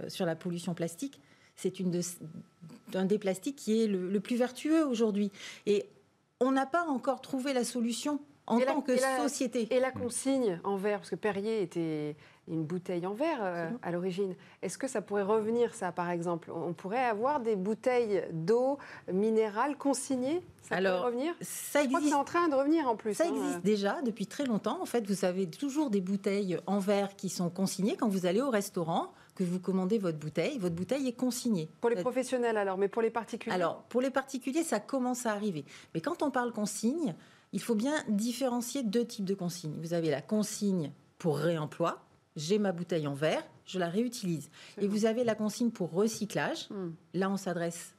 sur 0.08 0.26
la 0.26 0.36
pollution 0.36 0.74
plastique, 0.74 1.20
c'est 1.56 1.80
une 1.80 2.02
un 2.96 3.06
des 3.06 3.20
plastiques 3.20 3.56
qui 3.56 3.84
est 3.84 3.88
le 3.88 4.20
plus 4.20 4.36
vertueux 4.36 4.86
aujourd'hui. 4.86 5.32
Et 5.66 5.86
on 6.40 6.52
n'a 6.52 6.66
pas 6.66 6.84
encore 6.86 7.22
trouvé 7.22 7.54
la 7.54 7.64
solution 7.64 8.20
en 8.50 8.60
tant 8.60 8.82
que 8.82 8.98
société. 8.98 9.68
et 9.74 9.80
la 9.80 9.92
consigne 9.92 10.60
en 10.64 10.76
verre, 10.76 11.00
parce 11.00 11.12
que 11.12 11.16
Perrier 11.16 11.62
était 11.62 12.16
une 12.48 12.64
bouteille 12.64 13.06
en 13.06 13.14
verre 13.14 13.40
euh, 13.42 13.70
à 13.84 13.92
l'origine. 13.92 14.36
Est-ce 14.62 14.78
que 14.78 14.88
ça 14.88 15.02
pourrait 15.02 15.24
revenir, 15.24 15.76
ça, 15.76 15.92
par 15.92 16.10
exemple? 16.10 16.52
On 16.52 16.74
pourrait 16.74 17.06
avoir 17.06 17.40
des 17.40 17.56
bouteilles 17.56 18.24
d'eau 18.34 18.80
minérale 19.12 19.78
consignées? 19.78 20.42
Ça 20.64 20.76
Alors, 20.76 21.02
pourrait 21.02 21.12
revenir? 21.12 21.34
ça 21.42 21.84
existe. 21.84 22.10
c'est 22.10 22.14
en 22.16 22.24
train 22.24 22.48
de 22.48 22.56
revenir 22.56 22.88
en 22.88 22.96
plus. 22.96 23.14
Ça 23.14 23.26
hein. 23.26 23.36
existe 23.36 23.62
déjà 23.64 24.02
depuis 24.02 24.26
très 24.26 24.46
longtemps. 24.46 24.82
En 24.82 24.86
fait, 24.86 25.06
vous 25.06 25.26
avez 25.26 25.48
toujours 25.50 25.90
des 25.90 26.02
bouteilles 26.02 26.58
en 26.66 26.80
verre 26.80 27.16
qui 27.16 27.30
sont 27.30 27.50
consignées 27.50 27.96
quand 27.96 28.10
vous 28.10 28.26
allez 28.26 28.42
au 28.42 28.50
restaurant 28.50 29.14
que 29.36 29.44
vous 29.46 29.60
commandez 29.60 30.00
votre 30.00 30.18
bouteille, 30.18 30.58
votre 30.58 30.76
bouteille 30.76 31.08
est 31.08 31.14
consignée. 31.14 31.70
Pour 31.80 31.90
les 31.90 31.96
professionnels 32.02 32.58
alors, 32.58 32.78
mais 32.78 32.90
pour 32.90 33.02
les 33.02 33.10
particuliers? 33.10 33.56
Alors, 33.56 33.84
pour 33.84 34.02
les 34.02 34.10
particuliers, 34.10 34.64
ça 34.64 34.82
commence 34.82 35.26
à 35.26 35.32
arriver. 35.32 35.64
Mais 35.94 36.02
quand 36.02 36.24
on 36.24 36.30
parle 36.30 36.52
consigne, 36.52 37.16
il 37.52 37.62
faut 37.62 37.76
bien 37.76 37.96
différencier 38.08 38.84
deux 38.84 39.06
types 39.06 39.26
de 39.26 39.34
consignes. 39.34 39.76
Vous 39.80 39.94
avez 39.94 40.10
la 40.10 40.22
consigne 40.22 40.92
pour 41.18 41.38
réemploi. 41.38 42.04
J'ai 42.36 42.60
ma 42.60 42.72
bouteille 42.72 43.08
en 43.08 43.14
verre, 43.14 43.44
je 43.66 43.80
la 43.80 43.90
réutilise. 43.90 44.50
Et 44.80 44.88
vous 44.88 45.06
avez 45.06 45.24
la 45.24 45.36
consigne 45.36 45.72
pour 45.72 45.92
recyclage. 45.92 46.70
Hmm. 46.70 46.92
Là, 47.14 47.30
on 47.30 47.38
s'adresse 47.38 47.96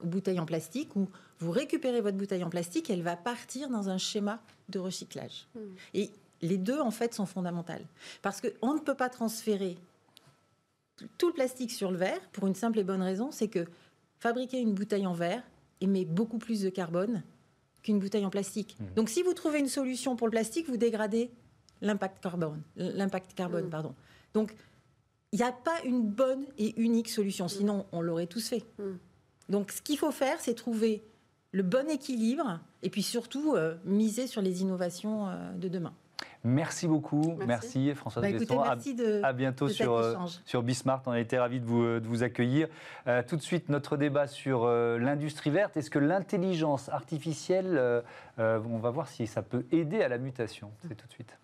aux 0.00 0.06
bouteilles 0.06 0.40
en 0.40 0.46
plastique 0.46 0.96
où 0.96 1.08
vous 1.38 1.50
récupérez 1.50 2.00
votre 2.00 2.16
bouteille 2.16 2.44
en 2.44 2.50
plastique, 2.50 2.90
elle 2.90 3.02
va 3.02 3.16
partir 3.16 3.68
dans 3.68 3.88
un 3.88 3.98
schéma 3.98 4.42
de 4.68 4.78
recyclage. 4.78 5.46
Hmm. 5.54 5.74
Et 5.94 6.10
les 6.42 6.58
deux, 6.58 6.80
en 6.80 6.90
fait, 6.90 7.14
sont 7.14 7.26
fondamentales. 7.26 7.86
Parce 8.22 8.40
qu'on 8.40 8.74
ne 8.74 8.80
peut 8.80 8.94
pas 8.94 9.08
transférer 9.08 9.76
tout 11.18 11.28
le 11.28 11.34
plastique 11.34 11.70
sur 11.70 11.90
le 11.90 11.98
verre 11.98 12.20
pour 12.32 12.46
une 12.46 12.54
simple 12.54 12.78
et 12.78 12.84
bonne 12.84 13.02
raison, 13.02 13.30
c'est 13.30 13.48
que 13.48 13.66
fabriquer 14.18 14.58
une 14.58 14.72
bouteille 14.72 15.06
en 15.06 15.12
verre 15.12 15.42
émet 15.82 16.06
beaucoup 16.06 16.38
plus 16.38 16.62
de 16.62 16.70
carbone 16.70 17.22
qu'une 17.86 18.00
bouteille 18.00 18.26
en 18.26 18.30
plastique. 18.30 18.76
Mmh. 18.78 18.84
Donc 18.96 19.08
si 19.08 19.22
vous 19.22 19.32
trouvez 19.32 19.60
une 19.60 19.68
solution 19.68 20.16
pour 20.16 20.26
le 20.26 20.32
plastique, 20.32 20.68
vous 20.68 20.76
dégradez 20.76 21.30
l'impact 21.80 22.22
carbone. 22.22 22.60
L'impact 22.76 23.34
carbone, 23.34 23.66
mmh. 23.66 23.70
pardon. 23.70 23.94
Donc 24.34 24.54
il 25.32 25.38
n'y 25.38 25.44
a 25.44 25.52
pas 25.52 25.80
une 25.84 26.02
bonne 26.02 26.44
et 26.58 26.78
unique 26.80 27.08
solution, 27.08 27.48
sinon 27.48 27.86
on 27.92 28.00
l'aurait 28.00 28.26
tous 28.26 28.48
fait. 28.48 28.64
Mmh. 28.78 28.82
Donc 29.48 29.70
ce 29.70 29.80
qu'il 29.80 29.98
faut 29.98 30.10
faire, 30.10 30.40
c'est 30.40 30.54
trouver 30.54 31.04
le 31.52 31.62
bon 31.62 31.88
équilibre 31.88 32.60
et 32.82 32.90
puis 32.90 33.02
surtout 33.02 33.54
euh, 33.54 33.76
miser 33.84 34.26
sur 34.26 34.42
les 34.42 34.62
innovations 34.62 35.28
euh, 35.28 35.52
de 35.52 35.68
demain. 35.68 35.94
Merci 36.46 36.86
beaucoup. 36.86 37.36
Merci, 37.44 37.92
François 37.94 38.22
bah, 38.22 38.28
à, 39.22 39.32
bientôt 39.32 39.68
sur, 39.68 39.94
euh, 39.94 40.14
sur 40.44 40.62
Bismart. 40.62 41.02
On 41.06 41.10
a 41.10 41.20
été 41.20 41.38
ravis 41.38 41.60
de 41.60 41.66
vous, 41.66 41.82
euh, 41.82 42.00
de 42.00 42.06
vous 42.06 42.22
accueillir. 42.22 42.68
Euh, 43.08 43.22
tout 43.26 43.36
de 43.36 43.42
suite, 43.42 43.68
notre 43.68 43.96
débat 43.96 44.28
sur 44.28 44.66
l'industrie 44.66 45.50
verte. 45.50 45.76
Est-ce 45.76 45.90
que 45.90 45.98
l'intelligence 45.98 46.88
artificielle, 46.88 48.02
on 48.38 48.78
va 48.78 48.90
voir 48.90 49.08
si 49.08 49.26
ça 49.26 49.42
peut 49.42 49.66
aider 49.72 50.02
à 50.02 50.08
la 50.08 50.18
mutation? 50.18 50.70
C'est 50.86 50.94
tout 50.94 51.06
de 51.06 51.12
suite. 51.12 51.36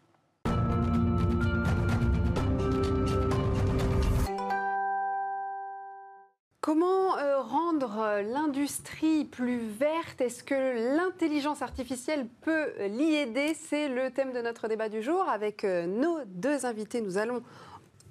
Comment 6.62 7.19
euh, 7.19 7.40
rendre 7.40 7.99
euh, 7.99 8.23
l'industrie 8.23 9.25
plus 9.25 9.59
verte? 9.59 10.21
Est-ce 10.21 10.45
que 10.45 10.95
l'intelligence 10.97 11.61
artificielle 11.61 12.28
peut 12.42 12.71
l'y 12.87 13.14
aider? 13.16 13.54
C'est 13.54 13.88
le 13.88 14.12
thème 14.12 14.33
de 14.33 14.40
notre 14.40 14.69
débat 14.69 14.88
du 14.88 15.02
jour. 15.02 15.28
Avec 15.28 15.64
euh, 15.64 15.87
nos 15.87 16.21
deux 16.25 16.64
invités, 16.64 17.00
nous 17.00 17.19
allons 17.19 17.42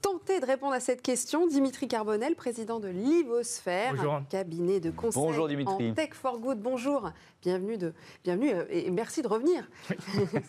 tenter 0.02 0.40
de 0.40 0.46
répondre 0.46 0.74
à 0.74 0.80
cette 0.80 1.02
question. 1.02 1.48
Dimitri 1.48 1.88
Carbonel, 1.88 2.36
président 2.36 2.80
de 2.80 2.88
Livosphère, 2.88 3.94
un 4.02 4.24
cabinet 4.24 4.80
de 4.80 4.90
conseil 4.90 5.22
Bonjour, 5.22 5.48
Dimitri. 5.48 5.92
en 5.92 5.94
Tech 5.94 6.14
for 6.14 6.40
Good. 6.40 6.60
Bonjour, 6.60 7.12
bienvenue, 7.44 7.78
de, 7.78 7.94
bienvenue 8.24 8.52
euh, 8.52 8.66
et 8.70 8.90
merci 8.90 9.22
de 9.22 9.28
revenir. 9.28 9.70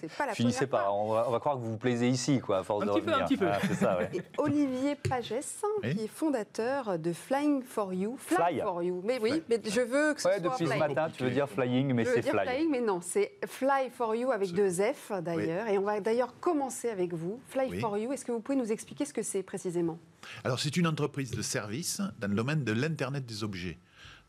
c'est 0.01 0.13
pas 0.17 0.27
la 0.27 0.35
Finissez 0.35 0.67
pas, 0.67 0.91
on 0.93 1.13
va, 1.13 1.27
on 1.29 1.31
va, 1.31 1.39
croire 1.39 1.57
que 1.57 1.61
vous 1.61 1.73
vous 1.73 1.77
plaisez 1.77 2.09
ici, 2.09 2.41
quoi, 2.41 2.59
à 2.59 2.63
force 2.63 2.83
un 2.83 2.87
de 2.87 2.91
petit 2.93 3.01
revenir. 3.01 3.17
Peu, 3.17 3.23
un 3.23 3.27
petit 3.27 3.37
peu. 3.37 3.49
Ah, 3.49 3.75
ça, 3.75 3.99
ouais. 3.99 4.11
et 4.15 4.23
Olivier 4.39 4.95
Pagès, 4.95 5.63
qui 5.83 6.05
est 6.05 6.09
fondateur 6.09 6.99
de 6.99 7.13
Flying 7.13 7.63
for 7.63 7.93
You. 7.93 8.17
Fly, 8.19 8.61
for 8.61 8.83
You. 8.83 9.03
Mais 9.05 9.19
oui, 9.21 9.43
mais 9.49 9.61
je 9.65 9.81
veux 9.81 10.15
que 10.15 10.23
ce 10.23 10.29
ouais, 10.29 10.41
soit 10.41 10.41
depuis 10.41 10.67
ce 10.67 10.79
matin, 10.79 11.09
tu 11.15 11.25
veux 11.25 11.31
dire 11.31 11.49
flying, 11.49 11.93
mais 11.93 12.05
c'est 12.05 12.23
fly. 12.23 12.47
flying, 12.47 12.71
mais 12.71 12.81
non, 12.81 13.01
c'est 13.03 13.33
Fly 13.47 13.91
for 13.91 14.15
You 14.15 14.31
avec 14.31 14.53
deux 14.53 14.71
F 14.71 15.13
d'ailleurs. 15.21 15.69
Et 15.69 15.79
on 15.79 15.83
va 15.83 16.01
d'ailleurs 16.01 16.35
commencer 16.41 16.89
avec 16.89 17.13
vous. 17.13 17.41
Fly 17.49 17.81
for 17.81 17.99
You, 17.99 18.13
est-ce 18.13 18.25
que 18.25 18.33
vous 18.33 18.41
pouvez 18.41 18.57
nous 18.57 18.73
expliquer 18.73 19.05
ce 19.05 19.13
que 19.13 19.23
c'est 19.23 19.42
précisément 19.43 19.99
alors 20.45 20.61
c'est 20.61 20.77
une 20.77 20.87
entreprise 20.87 21.31
de 21.31 21.43
service 21.43 22.01
dans 22.19 22.29
le 22.29 22.35
domaine 22.35 22.65
de 22.65 22.73
l'Internet 22.73 23.27
des 23.27 23.45
objets. 23.45 23.79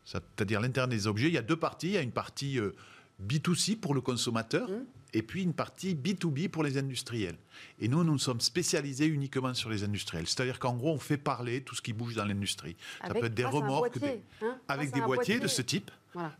C'est-à-dire 0.04 0.60
l'Internet 0.60 0.96
des 0.96 1.06
objets, 1.06 1.28
il 1.28 1.34
y 1.34 1.38
a 1.38 1.42
deux 1.42 1.56
parties. 1.56 1.88
Il 1.88 1.92
y 1.92 1.98
a 1.98 2.02
une 2.02 2.12
partie 2.12 2.58
euh, 2.58 2.74
B2C 3.22 3.76
pour 3.76 3.94
le 3.94 4.00
consommateur 4.00 4.68
mmh. 4.68 4.84
et 5.14 5.22
puis 5.22 5.42
une 5.42 5.54
partie 5.54 5.94
B2B 5.94 6.48
pour 6.48 6.62
les 6.62 6.78
industriels. 6.78 7.36
Et 7.78 7.88
nous, 7.88 8.02
nous 8.04 8.18
sommes 8.18 8.40
spécialisés 8.40 9.06
uniquement 9.06 9.54
sur 9.54 9.70
les 9.70 9.84
industriels. 9.84 10.26
C'est-à-dire 10.26 10.58
qu'en 10.58 10.74
gros, 10.74 10.92
on 10.92 10.98
fait 10.98 11.16
parler 11.16 11.62
tout 11.62 11.74
ce 11.74 11.82
qui 11.82 11.92
bouge 11.92 12.14
dans 12.14 12.24
l'industrie. 12.24 12.76
Ça 13.06 13.14
peut 13.14 13.26
être 13.26 13.34
des 13.34 13.44
remorques, 13.44 13.98
hein, 14.42 14.56
avec 14.68 14.92
des 14.92 15.00
boîtiers 15.00 15.38
de 15.38 15.48
ce 15.48 15.62
type. 15.62 15.90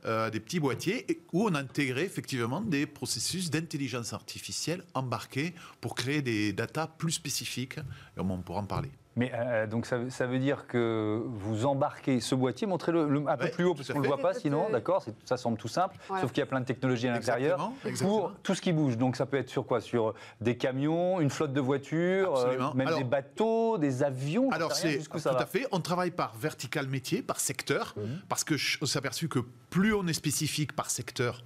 Euh, 0.05 0.31
des 0.31 0.39
petits 0.39 0.61
boîtiers 0.61 1.05
où 1.33 1.49
on 1.49 1.55
a 1.55 1.59
intégré 1.59 2.03
effectivement 2.03 2.61
des 2.61 2.87
processus 2.87 3.51
d'intelligence 3.51 4.13
artificielle 4.13 4.85
embarqués 4.95 5.53
pour 5.81 5.97
créer 5.97 6.23
des 6.23 6.53
datas 6.53 6.87
plus 6.87 7.11
spécifiques. 7.11 7.79
Et 8.17 8.21
on 8.21 8.39
pourra 8.39 8.61
en 8.61 8.67
parler. 8.67 8.91
Mais 9.17 9.31
euh, 9.35 9.67
donc 9.67 9.87
ça, 9.87 9.99
ça, 10.11 10.27
veut 10.27 10.39
dire 10.39 10.67
que 10.67 11.23
vous 11.25 11.67
embarquez 11.67 12.21
ce 12.21 12.35
boîtier, 12.35 12.67
montrez-le 12.67 13.25
un 13.29 13.37
peu 13.37 13.49
plus 13.49 13.65
haut 13.65 13.75
parce 13.75 13.89
qu'on 13.89 13.99
ne 13.99 14.03
le 14.03 14.09
voit 14.09 14.19
pas 14.19 14.35
sinon, 14.35 14.69
d'accord 14.71 15.05
Ça 15.25 15.37
semble 15.37 15.57
tout 15.57 15.69
simple, 15.69 15.97
sauf 16.21 16.33
qu'il 16.33 16.41
y 16.41 16.43
a 16.43 16.47
plein 16.47 16.61
de 16.61 16.65
technologies 16.65 17.09
à 17.09 17.13
l'intérieur 17.13 17.71
pour 18.01 18.33
tout 18.43 18.55
ce 18.55 18.61
qui 18.61 18.73
bouge. 18.73 18.97
Donc 18.97 19.17
ça 19.17 19.27
peut 19.27 19.37
être 19.37 19.51
sur 19.51 19.67
quoi? 19.67 19.81
Sur 19.81 20.15
des 20.41 20.57
camions, 20.57 21.21
une 21.21 21.31
flotte 21.31 21.53
de 21.53 21.61
voitures, 21.61 22.37
euh, 22.37 22.73
même 22.75 22.95
des 22.97 23.05
bateaux, 23.05 23.79
des 23.79 24.03
avions 24.03 24.51
Alors 24.51 24.73
c'est 24.73 24.99
tout 24.99 25.29
à 25.29 25.47
fait, 25.47 25.67
on 25.71 25.81
travaille 25.81 26.11
par 26.11 26.35
vertical 26.37 26.89
métier, 26.89 27.23
par 27.23 27.39
secteur, 27.39 27.95
mhm. 27.97 28.21
parce 28.29 28.43
que 28.43 28.55
on 28.81 28.87
s'est 28.87 28.99
aperçu 28.99 29.29
que 29.29 29.41
plus 29.71 29.95
on 29.95 30.07
est 30.07 30.13
spécifique 30.13 30.75
par 30.75 30.91
secteur, 30.91 31.43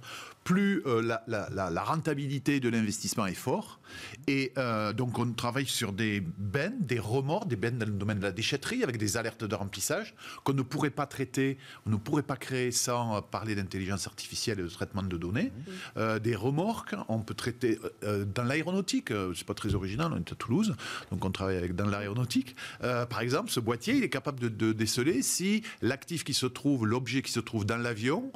plus 0.49 0.81
euh, 0.87 1.03
la, 1.27 1.83
rentabilité 1.83 2.59
de 2.59 2.69
l'investissement 2.69 3.27
est 3.27 3.35
fort. 3.35 3.79
Et 4.25 4.51
euh, 4.57 4.93
donc 4.93 5.19
on 5.19 5.31
travaille 5.31 5.67
sur 5.67 5.93
des 5.93 6.21
bennes, 6.21 6.75
des 6.79 6.97
remords, 6.97 7.45
des 7.45 7.55
bennes 7.55 7.77
dans 7.77 7.85
le 7.85 7.91
domaine 7.91 8.17
de 8.17 8.23
la 8.23 8.31
déchetterie, 8.31 8.81
avec 8.81 8.97
des 8.97 9.15
alertes 9.15 9.43
de 9.43 9.53
remplissage 9.53 10.15
qu'on 10.43 10.53
ne 10.53 10.63
pourrait 10.63 10.89
pas 10.89 11.05
traiter, 11.05 11.59
on 11.85 11.91
ne 11.91 11.97
pourrait 11.97 12.23
pas 12.23 12.35
créer 12.35 12.71
sans 12.71 13.17
euh, 13.17 13.21
parler 13.21 13.53
d'intelligence 13.53 14.07
artificielle 14.07 14.59
et 14.59 14.63
de 14.63 14.69
traitement 14.69 15.03
de 15.03 15.17
données. 15.17 15.51
Mmh. 15.95 16.19
des 16.19 16.35
remorques, 16.35 16.95
on 17.09 17.19
peut 17.19 17.35
traiter 17.35 17.77
dans 18.01 18.43
l'aéronautique, 18.43 19.13
c'est 19.35 19.45
pas 19.45 19.53
très 19.53 19.75
original, 19.75 20.11
on 20.13 20.17
est 20.17 20.31
à 20.31 20.35
Toulouse, 20.35 20.75
donc 21.11 21.23
on 21.23 21.31
travaille 21.31 21.57
avec 21.57 21.75
dans 21.75 21.85
l'aéronautique. 21.85 22.55
par 22.79 23.21
exemple, 23.21 23.51
ce 23.51 23.59
boîtier, 23.59 23.95
il 23.95 24.03
est 24.03 24.09
capable 24.09 24.39
de, 24.39 24.47
de 24.47 24.71
déceler 24.73 25.21
si 25.21 25.63
l'actif 25.81 26.23
qui 26.23 26.33
se 26.33 26.45
trouve, 26.47 26.87
l'objet 26.87 27.21
qui 27.21 27.31
se 27.31 27.39
trouve 27.39 27.65
dans 27.65 27.77
l'avion 27.77 28.31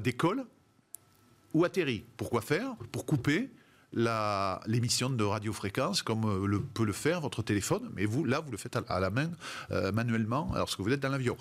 décolle 0.00 0.44
ou 1.54 1.64
atterrit. 1.64 2.04
Pourquoi 2.16 2.40
faire 2.40 2.74
Pour 2.92 3.06
couper 3.06 3.50
l'émission 3.92 5.10
de 5.10 5.24
radiofréquence 5.24 6.02
comme 6.02 6.24
euh, 6.24 6.46
le, 6.46 6.60
peut 6.60 6.84
le 6.84 6.92
faire 6.92 7.20
votre 7.20 7.42
téléphone, 7.42 7.90
mais 7.96 8.04
vous, 8.04 8.24
là, 8.24 8.40
vous 8.40 8.52
le 8.52 8.56
faites 8.56 8.78
à, 8.88 9.00
la 9.00 9.10
main, 9.10 9.30
euh, 9.72 9.90
manuellement, 9.90 10.52
lorsque 10.54 10.80
vous 10.80 10.92
êtes 10.92 11.00
dans 11.00 11.08
l'avion. 11.08 11.36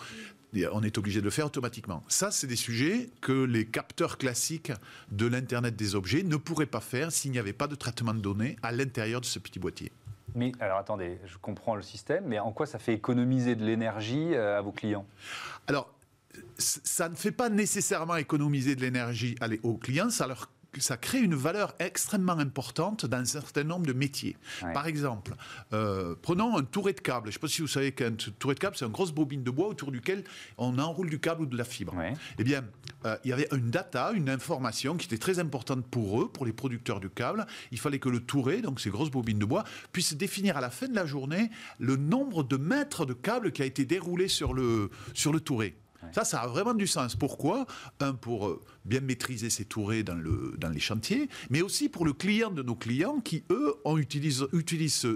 On 0.71 0.81
est 0.81 0.97
obligé 0.97 1.19
de 1.19 1.25
le 1.25 1.29
faire 1.29 1.45
automatiquement. 1.45 2.03
Ça, 2.07 2.31
c'est 2.31 2.47
des 2.47 2.55
sujets 2.55 3.11
que 3.21 3.43
les 3.43 3.67
capteurs 3.67 4.17
classiques 4.17 4.71
de 5.11 5.27
l'Internet 5.27 5.75
des 5.75 5.93
objets 5.93 6.23
ne 6.23 6.37
pourraient 6.37 6.65
pas 6.65 6.79
faire 6.79 7.11
s'il 7.11 7.29
n'y 7.29 7.37
avait 7.37 7.53
pas 7.53 7.67
de 7.67 7.75
traitement 7.75 8.15
de 8.15 8.19
données 8.19 8.55
à 8.63 8.71
l'intérieur 8.71 9.21
de 9.21 9.27
ce 9.27 9.37
petit 9.37 9.59
boîtier. 9.59 9.91
Mais 10.35 10.51
alors 10.59 10.77
attendez, 10.77 11.19
je 11.25 11.37
comprends 11.37 11.75
le 11.75 11.81
système, 11.81 12.25
mais 12.25 12.39
en 12.39 12.51
quoi 12.51 12.65
ça 12.65 12.79
fait 12.79 12.93
économiser 12.93 13.55
de 13.55 13.63
l'énergie 13.63 14.33
euh, 14.33 14.57
à 14.57 14.61
vos 14.61 14.71
clients? 14.71 15.05
Alors, 15.67 15.91
ça 16.57 17.09
ne 17.09 17.15
fait 17.15 17.31
pas 17.31 17.49
nécessairement 17.49 18.15
économiser 18.15 18.75
de 18.75 18.81
l'énergie 18.81 19.35
aux 19.63 19.77
clients, 19.77 20.09
ça 20.09 20.27
leur 20.27 20.49
ça 20.77 20.97
crée 20.97 21.19
une 21.19 21.35
valeur 21.35 21.73
extrêmement 21.79 22.37
importante 22.37 23.05
dans 23.05 23.17
un 23.17 23.25
certain 23.25 23.63
nombre 23.63 23.87
de 23.87 23.93
métiers. 23.93 24.37
Par 24.73 24.87
exemple, 24.87 25.33
euh, 25.73 26.15
prenons 26.21 26.57
un 26.57 26.63
touret 26.63 26.93
de 26.93 26.99
câble. 26.99 27.27
Je 27.27 27.29
ne 27.29 27.33
sais 27.33 27.39
pas 27.39 27.47
si 27.47 27.61
vous 27.61 27.67
savez 27.67 27.91
qu'un 27.91 28.11
touret 28.11 28.53
de 28.53 28.59
câble, 28.59 28.75
c'est 28.77 28.85
une 28.85 28.91
grosse 28.91 29.11
bobine 29.11 29.43
de 29.43 29.51
bois 29.51 29.67
autour 29.67 29.91
duquel 29.91 30.23
on 30.57 30.77
enroule 30.77 31.09
du 31.09 31.19
câble 31.19 31.41
ou 31.41 31.45
de 31.45 31.57
la 31.57 31.63
fibre. 31.63 31.95
Eh 32.37 32.43
bien, 32.43 32.63
euh, 33.05 33.17
il 33.23 33.29
y 33.29 33.33
avait 33.33 33.47
une 33.51 33.71
data, 33.71 34.11
une 34.13 34.29
information 34.29 34.95
qui 34.95 35.07
était 35.07 35.17
très 35.17 35.39
importante 35.39 35.85
pour 35.87 36.21
eux, 36.21 36.29
pour 36.29 36.45
les 36.45 36.53
producteurs 36.53 36.99
du 36.99 37.09
câble. 37.09 37.47
Il 37.71 37.79
fallait 37.79 37.99
que 37.99 38.09
le 38.09 38.19
touret, 38.19 38.61
donc 38.61 38.79
ces 38.79 38.89
grosses 38.89 39.11
bobines 39.11 39.39
de 39.39 39.45
bois, 39.45 39.63
puisse 39.91 40.13
définir 40.13 40.57
à 40.57 40.61
la 40.61 40.69
fin 40.69 40.87
de 40.87 40.95
la 40.95 41.05
journée 41.05 41.49
le 41.79 41.95
nombre 41.95 42.43
de 42.43 42.57
mètres 42.57 43.05
de 43.05 43.13
câble 43.13 43.51
qui 43.51 43.61
a 43.61 43.65
été 43.65 43.85
déroulé 43.85 44.27
sur 44.27 44.53
le, 44.53 44.91
sur 45.13 45.33
le 45.33 45.39
touret. 45.39 45.75
Ça, 46.13 46.23
ça 46.23 46.41
a 46.41 46.47
vraiment 46.47 46.73
du 46.73 46.87
sens. 46.87 47.15
Pourquoi? 47.15 47.65
Un, 47.99 48.13
pour 48.13 48.47
euh, 48.47 48.61
bien 48.85 49.01
maîtriser 49.01 49.49
ses 49.49 49.65
tourées 49.65 50.03
dans, 50.03 50.15
le, 50.15 50.55
dans 50.57 50.69
les 50.69 50.79
chantiers, 50.79 51.29
mais 51.49 51.61
aussi 51.61 51.89
pour 51.89 52.05
le 52.05 52.13
client 52.13 52.51
de 52.51 52.63
nos 52.63 52.75
clients 52.75 53.19
qui, 53.19 53.43
eux, 53.51 53.75
ont 53.85 53.97
utilisent, 53.97 54.47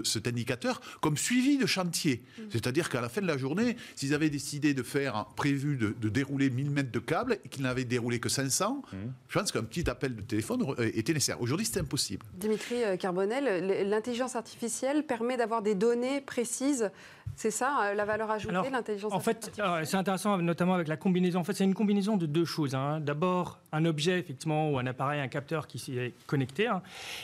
cet 0.04 0.28
indicateur 0.28 0.80
comme 1.00 1.16
suivi 1.16 1.58
de 1.58 1.66
chantier. 1.66 2.22
Mm. 2.38 2.42
C'est-à-dire 2.50 2.88
qu'à 2.88 3.00
la 3.00 3.08
fin 3.08 3.20
de 3.20 3.26
la 3.26 3.36
journée, 3.36 3.76
s'ils 3.96 4.14
avaient 4.14 4.30
décidé 4.30 4.74
de 4.74 4.82
faire, 4.82 5.26
prévu 5.36 5.76
de, 5.76 6.08
dérouler 6.08 6.50
1000 6.50 6.70
mètres 6.70 6.92
de 6.92 6.98
câbles 6.98 7.38
et 7.44 7.48
qu'ils 7.48 7.62
n'avaient 7.62 7.84
déroulé 7.84 8.20
que 8.20 8.28
500, 8.28 8.82
mm. 8.92 8.96
je 9.28 9.38
pense 9.38 9.52
qu'un 9.52 9.64
petit 9.64 9.88
appel 9.90 10.14
de 10.14 10.22
téléphone 10.22 10.64
euh, 10.78 10.90
était 10.94 11.12
nécessaire. 11.12 11.40
Aujourd'hui, 11.40 11.66
c'est 11.66 11.80
impossible. 11.80 12.24
Dimitri 12.34 12.84
euh, 12.84 12.96
Carbonel, 12.96 13.88
l'intelligence 13.88 14.36
artificielle 14.36 15.04
permet 15.04 15.36
d'avoir 15.36 15.62
des 15.62 15.74
données 15.74 16.20
précises. 16.20 16.90
C'est 17.36 17.50
ça, 17.50 17.92
la 17.94 18.04
valeur 18.04 18.30
ajoutée, 18.30 18.70
l'intelligence 18.70 19.12
artificielle 19.12 19.66
En 19.66 19.76
fait, 19.76 19.84
c'est 19.84 19.96
intéressant, 19.96 20.38
notamment 20.38 20.74
avec 20.74 20.88
la 20.88 20.96
combinaison. 20.96 21.40
En 21.40 21.44
fait, 21.44 21.52
c'est 21.52 21.64
une 21.64 21.74
combinaison 21.74 22.16
de 22.16 22.26
deux 22.26 22.44
choses. 22.44 22.74
Hein. 22.74 23.00
D'abord, 23.00 23.58
un 23.72 23.84
objet, 23.84 24.20
effectivement, 24.20 24.70
ou 24.70 24.78
un 24.78 24.86
appareil, 24.86 25.20
un 25.20 25.28
capteur 25.28 25.66
qui 25.66 25.78
s'y 25.78 25.98
est 25.98 26.14
connecté, 26.26 26.68
hein, 26.68 26.82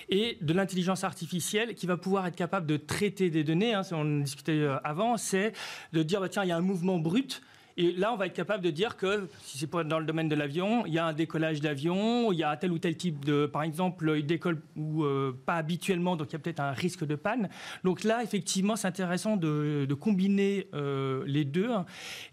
et 0.08 0.36
de 0.40 0.52
l'intelligence 0.52 1.04
artificielle 1.04 1.74
qui 1.74 1.86
va 1.86 1.96
pouvoir 1.96 2.26
être 2.26 2.36
capable 2.36 2.66
de 2.66 2.76
traiter 2.76 3.30
des 3.30 3.44
données. 3.44 3.74
Hein, 3.74 3.82
on 3.92 4.20
discutait 4.20 4.52
euh, 4.52 4.78
avant, 4.82 5.16
c'est 5.16 5.52
de 5.92 6.02
dire, 6.02 6.20
bah, 6.20 6.28
tiens, 6.28 6.42
il 6.44 6.48
y 6.48 6.52
a 6.52 6.56
un 6.56 6.60
mouvement 6.60 6.98
brut 6.98 7.42
et 7.76 7.92
là, 7.92 8.12
on 8.12 8.16
va 8.16 8.26
être 8.26 8.34
capable 8.34 8.64
de 8.64 8.70
dire 8.70 8.96
que, 8.96 9.28
si 9.42 9.58
c'est 9.58 9.70
dans 9.70 9.98
le 9.98 10.04
domaine 10.04 10.28
de 10.28 10.34
l'avion, 10.34 10.84
il 10.86 10.92
y 10.92 10.98
a 10.98 11.06
un 11.06 11.12
décollage 11.12 11.60
d'avion, 11.60 12.32
il 12.32 12.38
y 12.38 12.44
a 12.44 12.56
tel 12.56 12.72
ou 12.72 12.78
tel 12.78 12.96
type 12.96 13.24
de. 13.24 13.46
Par 13.46 13.62
exemple, 13.62 14.14
il 14.16 14.26
décolle 14.26 14.60
ou 14.76 15.04
euh, 15.04 15.32
pas 15.46 15.54
habituellement, 15.54 16.16
donc 16.16 16.30
il 16.30 16.32
y 16.32 16.36
a 16.36 16.38
peut-être 16.38 16.60
un 16.60 16.72
risque 16.72 17.06
de 17.06 17.14
panne. 17.14 17.48
Donc 17.84 18.04
là, 18.04 18.22
effectivement, 18.22 18.76
c'est 18.76 18.88
intéressant 18.88 19.36
de, 19.36 19.86
combiner 20.00 20.68
euh, 20.74 21.22
les 21.26 21.44
deux. 21.44 21.70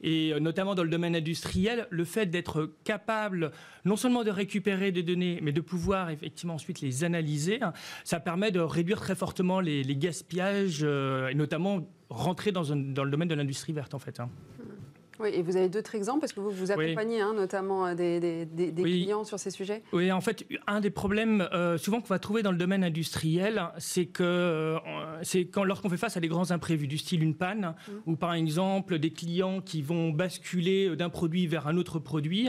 Et 0.01 0.33
euh, 0.33 0.39
notamment 0.39 0.75
dans 0.75 0.83
le 0.83 0.89
domaine 0.89 1.15
industriel, 1.15 1.87
le 1.89 2.05
fait 2.05 2.25
d'être 2.27 2.71
capable 2.83 3.51
non 3.85 3.95
seulement 3.95 4.23
de 4.23 4.31
récupérer 4.31 4.91
des 4.91 5.03
données, 5.03 5.39
mais 5.41 5.51
de 5.51 5.61
pouvoir 5.61 6.09
effectivement 6.09 6.55
ensuite 6.55 6.81
les 6.81 7.03
analyser, 7.03 7.59
ça 8.03 8.19
permet 8.19 8.51
de 8.51 8.59
réduire 8.59 8.99
très 8.99 9.15
fortement 9.15 9.61
les, 9.61 9.83
gaspillages, 9.95 10.83
et 10.83 11.35
notamment 11.35 11.87
rentrer 12.09 12.51
dans, 12.51 12.63
dans 12.75 13.03
le 13.03 13.11
domaine 13.11 13.29
de 13.29 13.35
l'industrie 13.35 13.73
verte, 13.73 13.93
en 13.93 13.99
fait. 13.99 14.19
Hein. 14.19 14.29
Oui, 15.19 15.29
et 15.33 15.41
vous 15.41 15.57
avez 15.57 15.69
d'autres 15.69 15.95
exemples 15.95 16.21
parce 16.21 16.33
que 16.33 16.39
vous 16.39 16.51
vous 16.51 16.71
accompagnez 16.71 17.21
hein, 17.21 17.33
notamment 17.33 17.87
euh, 17.87 17.95
des, 17.95 18.45
des, 18.45 18.83
clients 18.83 19.23
sur 19.23 19.39
ces 19.39 19.49
sujets 19.49 19.81
Oui, 19.91 20.11
en 20.11 20.21
fait, 20.21 20.45
un 20.67 20.79
des 20.79 20.91
problèmes 20.91 21.47
euh, 21.53 21.77
souvent 21.77 22.01
qu'on 22.01 22.07
va 22.07 22.19
trouver 22.19 22.43
dans 22.43 22.51
le 22.51 22.57
domaine 22.57 22.83
industriel, 22.83 23.63
c'est 23.77 24.05
que 24.05 24.23
euh, 24.23 24.77
c'est 25.23 25.45
quand 25.45 25.63
lorsqu'on 25.63 25.89
fait 25.89 25.97
face 25.97 26.17
à 26.17 26.19
des 26.19 26.27
grands 26.27 26.51
imprévus, 26.51 26.87
du 26.87 26.97
style 26.97 27.23
une 27.23 27.35
panne, 27.35 27.73
mmh. 27.87 27.91
ou 28.05 28.15
par 28.15 28.33
exemple 28.33 28.99
des 28.99 29.11
clients 29.11 29.61
qui 29.61 29.81
vont 29.81 30.09
basculer 30.09 30.95
d'un 30.95 31.09
produit 31.09 31.47
vers 31.47 31.67
un 31.67 31.77
autre 31.77 31.99
produit, 31.99 32.47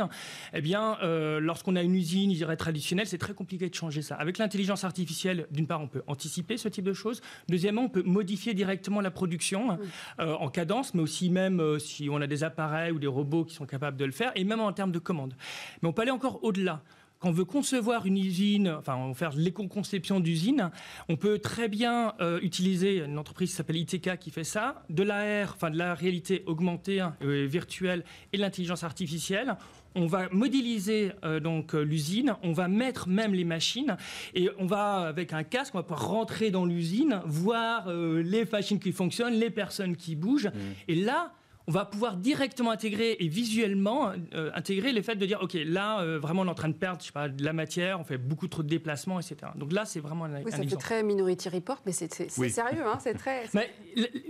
eh 0.53 0.61
bien, 0.61 0.99
lorsqu'on 1.41 1.77
a 1.77 1.83
une 1.83 1.95
usine, 1.95 2.33
je 2.33 2.37
dirais 2.37 2.57
traditionnelle, 2.57 3.07
c'est 3.07 3.19
très 3.19 3.35
compliqué 3.35 3.69
de 3.69 3.75
changer 3.75 4.03
ça. 4.03 4.17
Avec 4.17 4.39
l'intelligence 4.39 4.85
artificielle, 4.85 5.47
d'une 5.51 5.67
part, 5.67 5.81
on 5.81 5.89
peut 5.89 6.03
anticiper 6.07 6.57
ce 6.57 6.69
type 6.69 6.85
de 6.85 6.93
choses. 6.93 7.21
Deuxièmement, 7.49 7.83
on 7.83 7.89
peut 7.89 8.03
modifier 8.03 8.55
directement 8.55 9.01
la 9.01 9.11
production 9.11 9.73
mmh. 9.73 10.23
en 10.23 10.49
cadence, 10.49 10.95
mais 10.95 11.03
aussi 11.03 11.31
même 11.31 11.79
si 11.79 12.09
on 12.11 12.21
a 12.21 12.27
des 12.27 12.45
appareils 12.59 12.93
ou 12.93 12.99
des 12.99 13.07
robots 13.07 13.45
qui 13.45 13.55
sont 13.55 13.67
capables 13.67 13.97
de 13.97 14.05
le 14.05 14.13
faire, 14.13 14.33
et 14.35 14.45
même 14.45 14.61
en 14.61 14.73
termes 14.73 14.93
de 14.93 14.99
commandes. 14.99 15.35
Mais 15.81 15.89
on 15.89 15.93
peut 15.93 16.03
aller 16.03 16.11
encore 16.11 16.43
au-delà 16.43 16.83
quand 17.21 17.31
on 17.31 17.33
veut 17.33 17.45
concevoir 17.45 18.07
une 18.07 18.17
usine, 18.17 18.69
enfin 18.79 18.97
on 18.97 19.13
faire 19.13 19.33
l'éco-conception 19.35 20.21
d'usine, 20.21 20.71
on 21.09 21.17
peut 21.17 21.39
très 21.39 21.69
bien 21.69 22.15
euh, 22.21 22.39
utiliser 22.43 22.99
une 22.99 23.19
entreprise 23.19 23.51
qui 23.51 23.57
s'appelle 23.57 23.77
ITK 23.77 24.19
qui 24.19 24.31
fait 24.31 24.45
ça, 24.45 24.85
de 24.89 25.03
l'AR, 25.03 25.55
enfin 25.55 25.71
de 25.71 25.77
la 25.77 25.95
réalité 25.95 26.45
augmentée, 26.47 27.05
euh, 27.23 27.47
virtuelle 27.51 28.05
et 28.33 28.37
l'intelligence 28.37 28.85
artificielle. 28.85 29.57
On 29.97 30.07
va 30.07 30.29
modéliser 30.31 31.13
euh, 31.25 31.41
donc 31.41 31.73
l'usine, 31.73 32.37
on 32.45 32.53
va 32.53 32.69
mettre 32.69 33.09
même 33.09 33.35
les 33.35 33.45
machines 33.45 33.97
et 34.35 34.49
on 34.59 34.67
va 34.67 35.09
avec 35.09 35.33
un 35.33 35.43
casque, 35.43 35.75
on 35.75 35.79
va 35.79 35.83
pouvoir 35.83 36.09
rentrer 36.09 36.53
dans 36.53 36.67
l'usine, 36.67 37.21
voir 37.25 37.93
les 37.93 38.45
machines 38.45 38.79
qui 38.79 38.93
fonctionnent, 38.93 39.35
les 39.35 39.51
personnes 39.51 39.97
qui 39.97 40.15
bougent. 40.15 40.49
Mmh. 40.49 40.61
Et 40.89 40.95
là, 40.95 41.33
on 41.69 41.71
va 41.71 41.85
pouvoir 41.85 42.17
directement 42.17 42.71
intégrer 42.71 43.19
et 43.21 43.29
visuellement 43.29 44.13
euh, 44.35 44.51
intégrer 44.55 44.91
les 44.91 45.03
faits 45.03 45.19
de 45.19 45.27
dire, 45.27 45.39
OK, 45.43 45.53
là, 45.53 46.01
euh, 46.01 46.19
vraiment, 46.19 46.41
on 46.41 46.47
est 46.47 46.51
en 46.51 46.55
train 46.55 46.71
de 46.71 46.75
perdre 46.75 47.03
je 47.03 47.09
sais 47.09 47.13
pas, 47.13 47.29
de 47.29 47.45
la 47.45 47.53
matière, 47.53 48.01
on 48.01 48.05
fait 48.05 48.17
beaucoup 48.17 48.49
trop 48.49 48.63
de 48.63 48.69
déplacements, 48.69 49.21
etc. 49.21 49.53
Donc 49.55 49.75
là, 49.75 49.85
c'est 49.85 50.01
vraiment 50.01 50.25
un, 50.25 50.43
oui, 50.43 50.51
ça 50.51 50.63
fait 50.63 50.77
très 50.77 51.03
Minority 51.03 51.51
Report, 51.51 51.83
mais 51.85 51.93
c'est 51.93 52.31
sérieux, 52.31 52.87
hein, 52.87 52.99
c'est 53.01 53.13
très... 53.13 53.45
Mais 53.53 53.71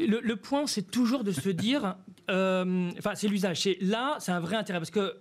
le, 0.01 0.35
point, 0.35 0.67
c'est 0.67 0.91
toujours 0.91 1.23
de 1.23 1.31
se 1.31 1.49
dire, 1.49 1.97
euh, 2.29 2.91
enfin, 2.99 3.15
c'est 3.15 3.29
l'usage. 3.29 3.69
Là, 3.83 4.17
c'est 4.19 4.33
un 4.33 4.41
vrai 4.41 4.57
intérêt, 4.57 4.81
parce 4.81 4.91
que 4.91 5.17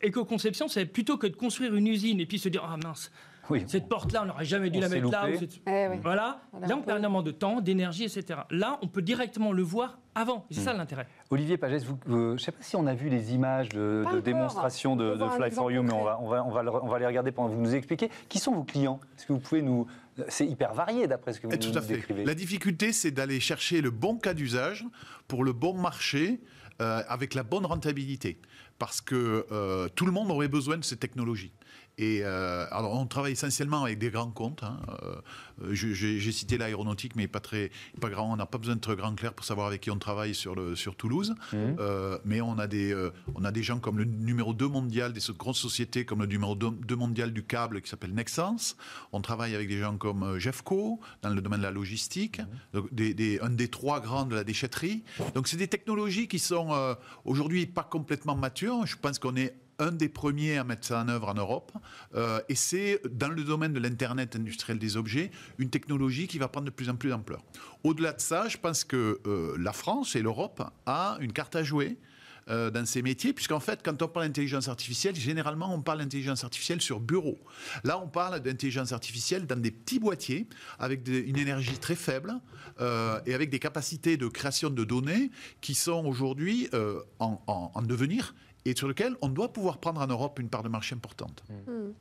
éco-conception, 0.00 0.66
c'est 0.68 0.86
plutôt 0.86 1.18
que 1.18 1.26
de 1.26 1.36
construire 1.36 1.74
une 1.74 1.88
usine 1.88 2.20
et 2.20 2.26
puis 2.26 2.38
se 2.38 2.48
dire, 2.48 2.66
ah 2.66 2.78
mince, 2.82 3.12
cette 3.66 3.88
porte-là, 3.88 4.22
on 4.22 4.26
n'aurait 4.26 4.44
jamais 4.44 4.70
dû 4.70 4.80
la 4.80 4.88
mettre 4.88 5.10
là. 5.10 5.28
Eh 5.66 5.86
voilà. 6.02 6.40
Là, 6.60 6.76
on 6.76 6.82
perd 6.82 6.98
énormément 6.98 7.22
de 7.22 7.30
temps, 7.30 7.60
d'énergie, 7.60 8.04
etc. 8.04 8.40
Là, 8.50 8.78
on 8.82 8.88
peut 8.88 9.02
directement 9.02 9.52
le 9.52 9.62
voir 9.62 9.98
avant. 10.14 10.46
C'est 10.50 10.60
ça 10.60 10.74
hmm. 10.74 10.78
l'intérêt. 10.78 11.06
Olivier 11.30 11.56
Pagès, 11.56 11.84
je 11.84 12.12
ne 12.12 12.36
sais 12.38 12.52
pas 12.52 12.62
si 12.62 12.76
on 12.76 12.86
a 12.86 12.94
vu 12.94 13.08
les 13.08 13.34
images 13.34 13.68
de, 13.70 14.20
démonstration 14.24 14.96
de, 14.96 15.16
Fly 15.36 15.50
for 15.50 15.70
You, 15.70 15.82
mais 15.82 15.92
on 15.92 16.04
va, 16.04 16.18
on, 16.20 16.28
va, 16.28 16.44
on, 16.44 16.50
va 16.50 16.62
on 16.82 16.88
va 16.88 16.98
les 16.98 17.06
regarder 17.06 17.32
pendant 17.32 17.48
que 17.48 17.54
vous 17.54 17.60
nous 17.62 17.74
expliquez. 17.74 18.10
Qui 18.28 18.38
sont 18.38 18.52
vos 18.52 18.64
clients? 18.64 19.00
Est-ce 19.16 19.26
que 19.26 19.32
vous 19.32 19.38
pouvez 19.38 19.62
nous... 19.62 19.86
C'est 20.28 20.46
hyper 20.46 20.74
varié 20.74 21.06
d'après 21.06 21.32
ce 21.32 21.40
que 21.40 21.46
vous 21.46 21.56
Tout 21.56 21.78
à 21.78 21.80
fait. 21.80 22.02
La 22.24 22.34
difficulté, 22.34 22.92
c'est 22.92 23.10
d'aller 23.10 23.40
chercher 23.40 23.80
le 23.80 23.90
bon 23.90 24.16
cas 24.16 24.34
d'usage 24.34 24.84
pour 25.28 25.44
le 25.44 25.52
bon 25.52 25.74
marché 25.74 26.40
euh, 26.80 27.02
avec 27.08 27.34
la 27.34 27.42
bonne 27.42 27.64
rentabilité. 27.64 28.38
Parce 28.78 29.00
que 29.00 29.46
euh, 29.52 29.88
tout 29.94 30.06
le 30.06 30.12
monde 30.12 30.30
aurait 30.30 30.48
besoin 30.48 30.78
de 30.78 30.84
ces 30.84 30.96
technologies. 30.96 31.52
Et 32.00 32.22
euh, 32.24 32.64
alors, 32.70 32.98
on 32.98 33.04
travaille 33.04 33.32
essentiellement 33.32 33.84
avec 33.84 33.98
des 33.98 34.08
grands 34.08 34.30
comptes. 34.30 34.62
Hein. 34.62 34.80
Euh, 35.62 35.74
j'ai 35.74 36.32
cité 36.32 36.56
l'aéronautique, 36.56 37.14
mais 37.14 37.28
pas 37.28 37.40
très, 37.40 37.70
pas 38.00 38.08
grand. 38.08 38.32
On 38.32 38.36
n'a 38.36 38.46
pas 38.46 38.56
besoin 38.56 38.76
de 38.76 38.80
très 38.80 38.96
grand 38.96 39.14
clair 39.14 39.34
pour 39.34 39.44
savoir 39.44 39.66
avec 39.66 39.82
qui 39.82 39.90
on 39.90 39.98
travaille 39.98 40.34
sur, 40.34 40.54
le, 40.54 40.74
sur 40.76 40.96
Toulouse. 40.96 41.34
Mmh. 41.52 41.56
Euh, 41.78 42.16
mais 42.24 42.40
on 42.40 42.58
a, 42.58 42.66
des, 42.66 42.96
on 43.34 43.44
a 43.44 43.52
des 43.52 43.62
gens 43.62 43.80
comme 43.80 43.98
le 43.98 44.04
numéro 44.04 44.54
2 44.54 44.66
mondial 44.66 45.12
des 45.12 45.20
grosses 45.36 45.58
sociétés, 45.58 46.06
comme 46.06 46.20
le 46.20 46.26
numéro 46.26 46.54
2 46.54 46.96
mondial 46.96 47.34
du 47.34 47.42
câble 47.42 47.82
qui 47.82 47.90
s'appelle 47.90 48.14
Nexans. 48.14 48.76
On 49.12 49.20
travaille 49.20 49.54
avec 49.54 49.68
des 49.68 49.80
gens 49.80 49.98
comme 49.98 50.38
Jeffco 50.38 51.00
dans 51.20 51.28
le 51.28 51.42
domaine 51.42 51.60
de 51.60 51.64
la 51.64 51.70
logistique, 51.70 52.40
mmh. 52.72 52.80
des, 52.92 53.38
un 53.42 53.50
des 53.50 53.68
trois 53.68 54.00
grands 54.00 54.24
de 54.24 54.34
la 54.34 54.44
déchetterie. 54.44 55.04
Donc, 55.34 55.48
c'est 55.48 55.58
des 55.58 55.68
technologies 55.68 56.28
qui 56.28 56.38
sont 56.38 56.96
aujourd'hui 57.26 57.66
pas 57.66 57.84
complètement 57.84 58.36
matures. 58.36 58.86
Je 58.86 58.96
pense 58.96 59.18
qu'on 59.18 59.36
est 59.36 59.54
un 59.80 59.92
des 59.92 60.08
premiers 60.08 60.58
à 60.58 60.64
mettre 60.64 60.86
ça 60.86 61.00
en 61.00 61.08
œuvre 61.08 61.28
en 61.28 61.34
Europe. 61.34 61.72
Euh, 62.14 62.40
et 62.48 62.54
c'est, 62.54 63.00
dans 63.10 63.28
le 63.28 63.42
domaine 63.42 63.72
de 63.72 63.80
l'Internet 63.80 64.36
industriel 64.36 64.78
des 64.78 64.96
objets, 64.96 65.30
une 65.58 65.70
technologie 65.70 66.28
qui 66.28 66.38
va 66.38 66.48
prendre 66.48 66.66
de 66.66 66.70
plus 66.70 66.88
en 66.88 66.96
plus 66.96 67.08
d'ampleur. 67.08 67.42
Au-delà 67.82 68.12
de 68.12 68.20
ça, 68.20 68.48
je 68.48 68.58
pense 68.58 68.84
que 68.84 69.20
euh, 69.26 69.56
la 69.58 69.72
France 69.72 70.14
et 70.14 70.22
l'Europe 70.22 70.62
a 70.86 71.16
une 71.20 71.32
carte 71.32 71.56
à 71.56 71.64
jouer 71.64 71.96
euh, 72.48 72.70
dans 72.70 72.84
ces 72.84 73.00
métiers, 73.00 73.32
puisqu'en 73.32 73.60
fait, 73.60 73.80
quand 73.82 74.02
on 74.02 74.08
parle 74.08 74.26
d'intelligence 74.26 74.68
artificielle, 74.68 75.14
généralement, 75.16 75.74
on 75.74 75.80
parle 75.80 76.00
d'intelligence 76.00 76.44
artificielle 76.44 76.82
sur 76.82 77.00
bureau. 77.00 77.38
Là, 77.84 77.98
on 77.98 78.08
parle 78.08 78.40
d'intelligence 78.40 78.92
artificielle 78.92 79.46
dans 79.46 79.60
des 79.60 79.70
petits 79.70 79.98
boîtiers, 79.98 80.46
avec 80.78 81.06
une 81.06 81.38
énergie 81.38 81.78
très 81.78 81.96
faible 81.96 82.34
et 83.26 83.34
avec 83.34 83.50
des 83.50 83.58
capacités 83.58 84.16
de 84.16 84.26
création 84.26 84.70
de 84.70 84.84
données 84.84 85.30
qui 85.60 85.74
sont 85.74 86.06
aujourd'hui 86.06 86.68
en, 87.18 87.42
en, 87.46 87.82
devenir 87.82 88.34
et 88.64 88.76
sur 88.76 88.88
lequel 88.88 89.16
on 89.22 89.28
doit 89.28 89.52
pouvoir 89.52 89.78
prendre 89.78 90.00
en 90.00 90.06
Europe 90.06 90.38
une 90.38 90.48
part 90.48 90.62
de 90.62 90.68
marché 90.68 90.94
importante. 90.94 91.42
Hmm. 91.66 91.92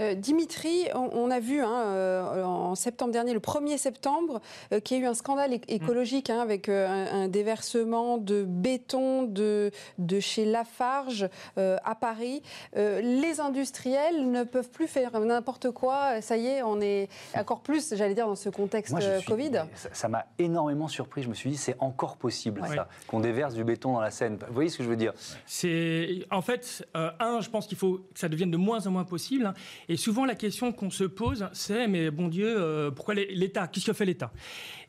Euh, 0.00 0.14
Dimitri, 0.14 0.86
on, 0.94 1.30
a 1.30 1.40
vu 1.40 1.60
hein, 1.60 1.82
euh, 1.86 2.44
en 2.44 2.74
septembre 2.74 3.12
dernier, 3.12 3.34
le 3.34 3.40
1er 3.40 3.76
septembre, 3.76 4.40
euh, 4.72 4.80
qu'il 4.80 4.96
y 4.96 5.00
a 5.00 5.04
eu 5.04 5.06
un 5.06 5.14
scandale 5.14 5.52
écologique 5.68 6.30
hein, 6.30 6.40
avec 6.40 6.68
un, 6.68 7.28
déversement 7.28 8.18
de 8.18 8.42
béton 8.42 9.24
de, 9.24 9.70
de 9.98 10.20
chez 10.20 10.44
Lafarge 10.44 11.28
à 11.56 11.94
Paris. 11.94 12.42
les 12.74 13.40
industriels 13.40 14.30
ne 14.30 14.44
peuvent 14.44 14.70
plus 14.70 14.86
faire 14.86 15.18
n'importe 15.20 15.70
quoi. 15.70 16.20
Ça 16.20 16.36
y 16.36 16.46
est, 16.46 16.62
on 16.62 16.80
est 16.80 17.08
encore 17.36 17.60
plus, 17.60 17.94
j'allais 17.94 18.14
dire, 18.14 18.26
dans 18.26 18.34
ce 18.34 18.48
contexte 18.48 18.94
Covid. 19.26 19.62
Ça 19.92 20.08
m'a 20.08 20.26
énormément 20.38 20.88
surpris. 20.88 21.22
Je 21.22 21.28
me 21.28 21.34
suis 21.34 21.50
dit, 21.50 21.56
c'est 21.56 21.76
encore 21.78 22.16
possible 22.16 22.62
ça, 22.66 22.88
qu'on 23.06 23.20
déverse 23.20 23.54
du 23.54 23.64
béton 23.64 23.92
dans 23.92 24.00
la 24.00 24.10
Seine. 24.10 24.38
Vous 24.48 24.54
voyez 24.54 24.70
ce 24.70 24.78
que 24.78 24.84
je 24.84 24.88
veux 24.88 24.96
dire? 24.96 25.12
C'est 25.46 26.24
en 26.30 26.42
fait, 26.42 26.86
un, 26.94 27.40
je 27.40 27.50
pense 27.50 27.66
qu'il 27.66 27.78
faut 27.78 27.98
que 27.98 28.20
ça 28.20 28.28
devienne 28.28 28.50
de 28.50 28.56
moins 28.56 28.86
en 28.86 28.90
moins 28.90 29.04
possible. 29.04 29.46
Hein. 29.46 29.54
Et 29.88 29.96
souvent, 29.96 30.24
la 30.24 30.34
question 30.34 30.72
qu'on 30.72 30.90
se 30.90 31.04
pose, 31.04 31.46
c'est 31.52 31.88
mais 31.88 32.10
bon 32.10 32.28
Dieu, 32.28 32.54
euh, 32.56 32.90
pourquoi 32.90 33.14
l'État? 33.14 33.66
Qu'est-ce 33.68 33.86
que 33.86 33.92
fait 33.92 34.04
l'État? 34.04 34.32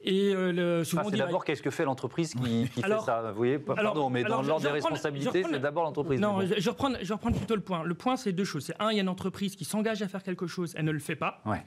Et 0.03 0.35
euh, 0.35 0.83
souvent, 0.83 1.09
c'est 1.09 1.17
d'abord 1.17 1.45
qu'est-ce 1.45 1.61
que 1.61 1.69
fait 1.69 1.85
l'entreprise 1.85 2.33
qui, 2.33 2.67
fait 2.67 2.81
ça? 2.81 3.31
Vous 3.31 3.37
voyez, 3.37 3.59
pardon, 3.59 4.09
mais 4.09 4.23
dans 4.23 4.41
l'ordre 4.41 4.63
des 4.63 4.71
responsabilités, 4.71 5.43
c'est 5.49 5.59
d'abord 5.59 5.83
l'entreprise. 5.83 6.19
Non, 6.19 6.39
je, 6.41 6.69
reprends, 6.69 6.91
je 7.01 7.13
reprends 7.13 7.31
plutôt 7.31 7.55
le 7.55 7.61
point. 7.61 7.83
Le 7.83 7.93
point, 7.93 8.17
c'est 8.17 8.33
deux 8.33 8.43
choses. 8.43 8.65
C'est 8.65 8.75
un, 8.79 8.91
il 8.91 8.95
y 8.95 8.99
a 8.99 9.03
une 9.03 9.09
entreprise 9.09 9.55
qui 9.55 9.65
s'engage 9.65 10.01
à 10.01 10.07
faire 10.07 10.23
quelque 10.23 10.47
chose, 10.47 10.73
elle 10.77 10.85
ne 10.85 10.91
le 10.91 10.99
fait 10.99 11.15
pas. 11.15 11.41
Ouais. 11.45 11.63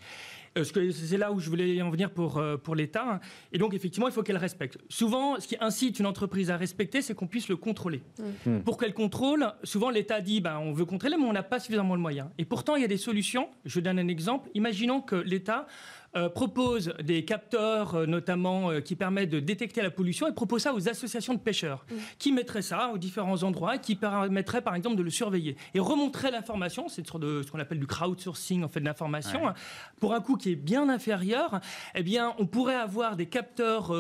Euh, 0.59 0.64
c'est 0.64 1.18
là 1.18 1.33
où 1.33 1.40
je 1.40 1.51
voulais 1.51 1.83
en 1.83 1.90
venir 1.90 2.11
pour, 2.11 2.42
pour 2.62 2.75
l'État. 2.75 3.20
Et 3.53 3.59
donc, 3.59 3.75
effectivement, 3.75 4.09
il 4.09 4.12
faut 4.12 4.22
qu'elle 4.22 4.38
respecte. 4.38 4.79
Souvent, 4.88 5.38
ce 5.38 5.46
qui 5.49 5.57
incite 5.61 5.99
une 5.99 6.07
entreprise 6.07 6.51
à 6.51 6.57
respecter, 6.57 7.03
c'est 7.03 7.14
qu'on 7.14 7.27
puisse 7.27 7.49
le 7.49 7.57
contrôler. 7.57 8.03
Mmh. 8.46 8.61
Pour 8.61 8.79
qu'elle 8.79 8.94
contrôle, 8.94 9.53
souvent 9.64 9.90
l'État 9.90 10.20
dit 10.20 10.40
ben, 10.40 10.59
on 10.59 10.72
veut 10.72 10.87
contrôler, 10.87 11.16
mais 11.18 11.27
on 11.27 11.33
n'a 11.33 11.42
pas 11.42 11.59
suffisamment 11.59 11.96
de 11.96 12.01
moyens. 12.01 12.29
Et 12.38 12.44
pourtant, 12.44 12.77
il 12.77 12.83
y 12.83 12.85
a 12.85 12.88
des 12.88 12.96
solutions. 12.96 13.49
Je 13.64 13.81
donne 13.81 13.99
un 13.99 14.09
exemple. 14.09 14.49
Imaginons 14.55 15.01
que 15.01 15.16
l'État 15.16 15.66
euh, 16.14 16.29
propose 16.29 16.95
des 17.03 17.25
capteurs, 17.25 17.95
euh, 17.95 18.07
notamment, 18.07 18.71
euh, 18.71 18.81
qui 18.81 18.97
permettent 18.97 19.31
de 19.31 19.40
détecter 19.40 19.83
la 19.83 19.90
pollution, 19.90 20.27
et 20.27 20.33
propose 20.33 20.62
ça 20.62 20.73
aux 20.73 20.88
associations 20.88 21.35
de 21.35 21.38
pêcheurs, 21.38 21.85
mm. 21.90 21.95
qui 22.19 22.33
mettraient 22.33 22.62
ça 22.62 22.90
aux 22.95 22.99
différents 22.99 23.42
endroits, 23.42 23.77
qui 23.77 23.97
permettraient, 23.97 24.62
par 24.62 24.75
exemple, 24.75 24.97
de 24.97 25.03
le 25.03 25.11
surveiller 25.11 25.57
et 25.75 25.81
remontrer 25.81 26.31
l'information. 26.31 26.88
C'est 26.88 27.03
de 27.03 27.42
ce 27.42 27.51
qu'on 27.51 27.59
appelle 27.59 27.81
du 27.81 27.87
crowdsourcing, 27.87 28.64
en 28.64 28.69
fait, 28.69 28.81
de 28.81 28.87
l'information, 28.87 29.53
pour 30.01 30.14
un 30.14 30.21
coût 30.21 30.37
qui 30.37 30.53
est 30.53 30.57
bien 30.57 30.88
inférieur. 30.88 31.61
Eh 31.95 32.03
bien, 32.03 32.35
on 32.38 32.47
pourrait 32.47 32.77
avoir 32.77 33.16
des 33.16 33.27
capteurs, 33.27 33.92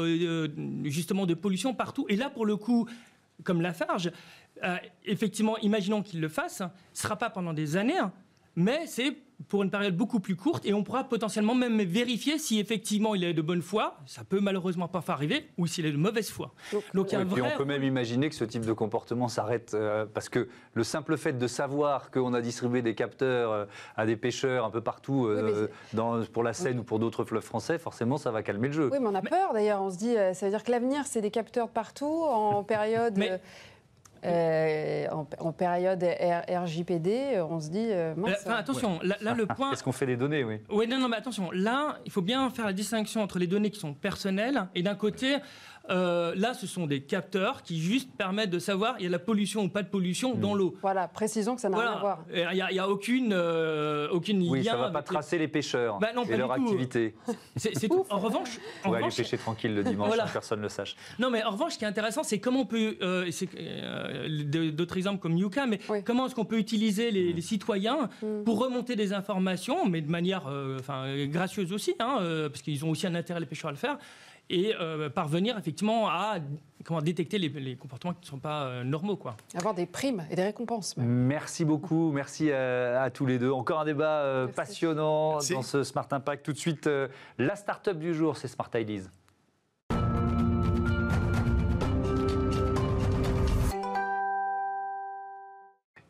justement, 0.84 1.26
de 1.26 1.34
pollution 1.34 1.74
partout. 1.74 2.06
Et 2.08 2.16
là, 2.16 2.30
pour 2.30 2.46
le 2.46 2.56
coup, 2.56 2.88
comme 3.44 3.60
Lafarge, 3.60 4.10
effectivement, 5.04 5.58
imaginons 5.58 6.02
qu'il 6.02 6.20
le 6.20 6.28
fasse, 6.28 6.58
ce 6.58 6.64
ne 6.64 6.68
sera 6.94 7.16
pas 7.16 7.30
pendant 7.30 7.52
des 7.52 7.76
années, 7.76 7.98
hein, 7.98 8.12
mais 8.56 8.86
c'est 8.86 9.16
pour 9.48 9.62
une 9.62 9.70
période 9.70 9.94
beaucoup 9.94 10.18
plus 10.18 10.34
courte 10.34 10.64
et 10.64 10.72
on 10.72 10.82
pourra 10.82 11.04
potentiellement 11.04 11.54
même 11.54 11.82
vérifier 11.82 12.38
si 12.38 12.58
effectivement 12.58 13.14
il 13.14 13.22
est 13.22 13.34
de 13.34 13.42
bonne 13.42 13.60
foi, 13.62 13.98
ça 14.06 14.24
peut 14.24 14.40
malheureusement 14.40 14.88
pas 14.88 15.04
arriver, 15.08 15.46
ou 15.58 15.66
s'il 15.66 15.84
est 15.84 15.92
de 15.92 15.96
mauvaise 15.96 16.30
foi. 16.30 16.52
Donc, 16.94 17.12
a 17.12 17.20
on 17.20 17.56
peut 17.56 17.64
même 17.64 17.82
imaginer 17.82 18.28
que 18.28 18.34
ce 18.34 18.44
type 18.44 18.64
de 18.64 18.72
comportement 18.72 19.28
s'arrête 19.28 19.72
euh, 19.74 20.06
parce 20.12 20.28
que 20.28 20.48
le 20.74 20.84
simple 20.84 21.16
fait 21.16 21.34
de 21.34 21.46
savoir 21.46 22.10
qu'on 22.10 22.32
a 22.34 22.40
distribué 22.40 22.82
des 22.82 22.94
capteurs 22.94 23.52
euh, 23.52 23.64
à 23.96 24.06
des 24.06 24.16
pêcheurs 24.16 24.64
un 24.64 24.70
peu 24.70 24.80
partout 24.80 25.26
euh, 25.26 25.68
dans, 25.92 26.24
pour 26.24 26.42
la 26.42 26.54
Seine 26.54 26.78
ou 26.78 26.82
pour 26.82 26.98
d'autres 26.98 27.24
fleuves 27.24 27.44
français, 27.44 27.78
forcément 27.78 28.16
ça 28.16 28.30
va 28.30 28.42
calmer 28.42 28.68
le 28.68 28.74
jeu. 28.74 28.88
Oui, 28.90 28.98
mais 29.00 29.08
on 29.08 29.14
a 29.14 29.22
peur 29.22 29.52
d'ailleurs. 29.52 29.82
On 29.82 29.90
se 29.90 29.98
dit, 29.98 30.14
ça 30.32 30.46
veut 30.46 30.50
dire 30.50 30.64
que 30.64 30.70
l'avenir 30.70 31.06
c'est 31.06 31.20
des 31.20 31.30
capteurs 31.30 31.68
partout 31.68 32.24
en 32.24 32.64
période. 32.64 33.18
Euh, 34.24 35.06
en, 35.38 35.52
période 35.52 36.04
RJPD, 36.48 37.40
on 37.48 37.60
se 37.60 37.70
dit. 37.70 37.88
Euh, 37.90 38.14
attention, 38.46 38.98
là, 39.02 39.34
le 39.34 39.46
point. 39.46 39.72
Est-ce 39.72 39.82
qu'on 39.82 39.92
fait 39.92 40.06
des 40.06 40.16
données, 40.16 40.44
oui? 40.44 40.60
Oui, 40.70 40.86
non, 40.88 40.98
non, 40.98 41.08
mais 41.08 41.16
attention, 41.16 41.50
là, 41.52 41.98
il 42.04 42.12
faut 42.12 42.22
bien 42.22 42.48
faire 42.50 42.66
la 42.66 42.72
distinction 42.72 43.22
entre 43.22 43.38
les 43.38 43.46
données 43.46 43.70
qui 43.70 43.80
sont 43.80 43.94
personnelles 43.94 44.66
et 44.74 44.82
d'un 44.82 44.94
côté, 44.94 45.36
euh, 45.90 46.34
là, 46.36 46.54
ce 46.54 46.66
sont 46.66 46.86
des 46.86 47.00
capteurs 47.02 47.62
qui 47.62 47.80
juste 47.80 48.10
permettent 48.16 48.50
de 48.50 48.58
savoir 48.58 48.96
il 48.98 49.02
y 49.02 49.06
a 49.06 49.08
de 49.08 49.12
la 49.12 49.18
pollution 49.18 49.62
ou 49.64 49.68
pas 49.68 49.82
de 49.82 49.88
pollution 49.88 50.34
dans 50.34 50.54
hmm. 50.54 50.58
l'eau. 50.58 50.76
Voilà, 50.82 51.08
précisons 51.08 51.54
que 51.54 51.60
ça 51.60 51.68
n'a 51.68 51.78
rien 51.78 51.92
à 51.92 51.98
voir. 52.00 52.24
Il 52.32 52.48
n'y 52.72 52.78
a, 52.78 52.88
aucune, 52.88 53.32
euh, 53.32 54.08
aucune 54.10 54.42
oui, 54.48 54.64
ça 54.64 54.72
ne 54.72 54.78
va 54.78 54.90
pas 54.90 55.02
tracer 55.02 55.38
les, 55.38 55.48
pêcheurs 55.48 55.98
bah, 55.98 56.08
et 56.28 56.36
leur 56.36 56.52
activité. 56.52 57.14
C'est 57.56 57.72
tout. 57.88 58.04
En 58.10 58.18
revanche, 58.18 58.58
on 58.84 58.90
va 58.90 58.98
aller 58.98 59.08
pêcher 59.08 59.38
tranquille 59.38 59.74
le 59.74 59.84
dimanche 59.84 60.16
sans 60.16 60.26
que 60.26 60.32
personne 60.32 60.58
ne 60.58 60.64
le 60.64 60.68
sache. 60.68 60.96
Non, 61.18 61.30
mais 61.30 61.42
en 61.44 61.50
revanche, 61.50 61.74
ce 61.74 61.78
qui 61.78 61.84
est 61.84 61.88
intéressant, 61.88 62.22
c'est 62.22 62.38
comment 62.38 62.60
on 62.60 62.66
peut, 62.66 62.96
euh, 63.02 63.30
d'autres 64.72 64.96
exemples 64.96 65.20
comme 65.20 65.36
Yuka, 65.36 65.66
mais 65.66 65.80
comment 66.04 66.26
est-ce 66.26 66.34
qu'on 66.34 66.44
peut 66.44 66.58
utiliser 66.58 67.10
les, 67.10 67.34
hmm. 67.34 67.40
citoyens 67.40 68.08
hmm. 68.22 68.44
pour 68.44 68.58
remonter 68.58 68.96
des 68.96 69.12
informations, 69.12 69.86
mais 69.88 70.00
de 70.00 70.10
manière, 70.10 70.50
gracieuse 71.28 71.72
aussi, 71.72 71.94
hein, 72.00 72.18
parce 72.48 72.62
qu'ils 72.62 72.84
ont 72.84 72.90
aussi 72.90 73.06
un 73.06 73.14
intérêt 73.14 73.40
les 73.40 73.46
pêcheurs 73.46 73.68
à 73.68 73.72
le 73.72 73.78
faire 73.78 73.98
et 74.50 74.74
euh, 74.74 75.08
parvenir 75.10 75.58
effectivement 75.58 76.08
à 76.08 76.38
comment 76.84 77.02
détecter 77.02 77.38
les, 77.38 77.76
comportements 77.76 78.14
qui 78.14 78.20
ne 78.20 78.26
sont 78.26 78.38
pas 78.38 78.64
euh, 78.64 78.84
normaux. 78.84 79.16
Quoi. 79.16 79.36
Avoir 79.56 79.74
des 79.74 79.86
primes 79.86 80.24
et 80.30 80.36
des 80.36 80.44
récompenses. 80.44 80.96
Merci 80.96 81.64
beaucoup, 81.64 82.12
merci 82.12 82.52
à, 82.52 83.10
tous 83.10 83.26
les 83.26 83.38
deux. 83.38 83.50
Encore 83.50 83.80
un 83.80 83.84
débat 83.84 84.20
euh, 84.20 84.46
passionnant 84.46 85.38
dans 85.38 85.62
ce 85.62 85.82
Smart 85.82 86.08
Impact. 86.10 86.44
Tout 86.44 86.52
de 86.52 86.58
suite, 86.58 86.88
la 87.38 87.56
start-up 87.56 87.98
du 87.98 88.14
jour, 88.14 88.36
c'est 88.36 88.48
Smart 88.48 88.70
Ideas. 88.74 89.08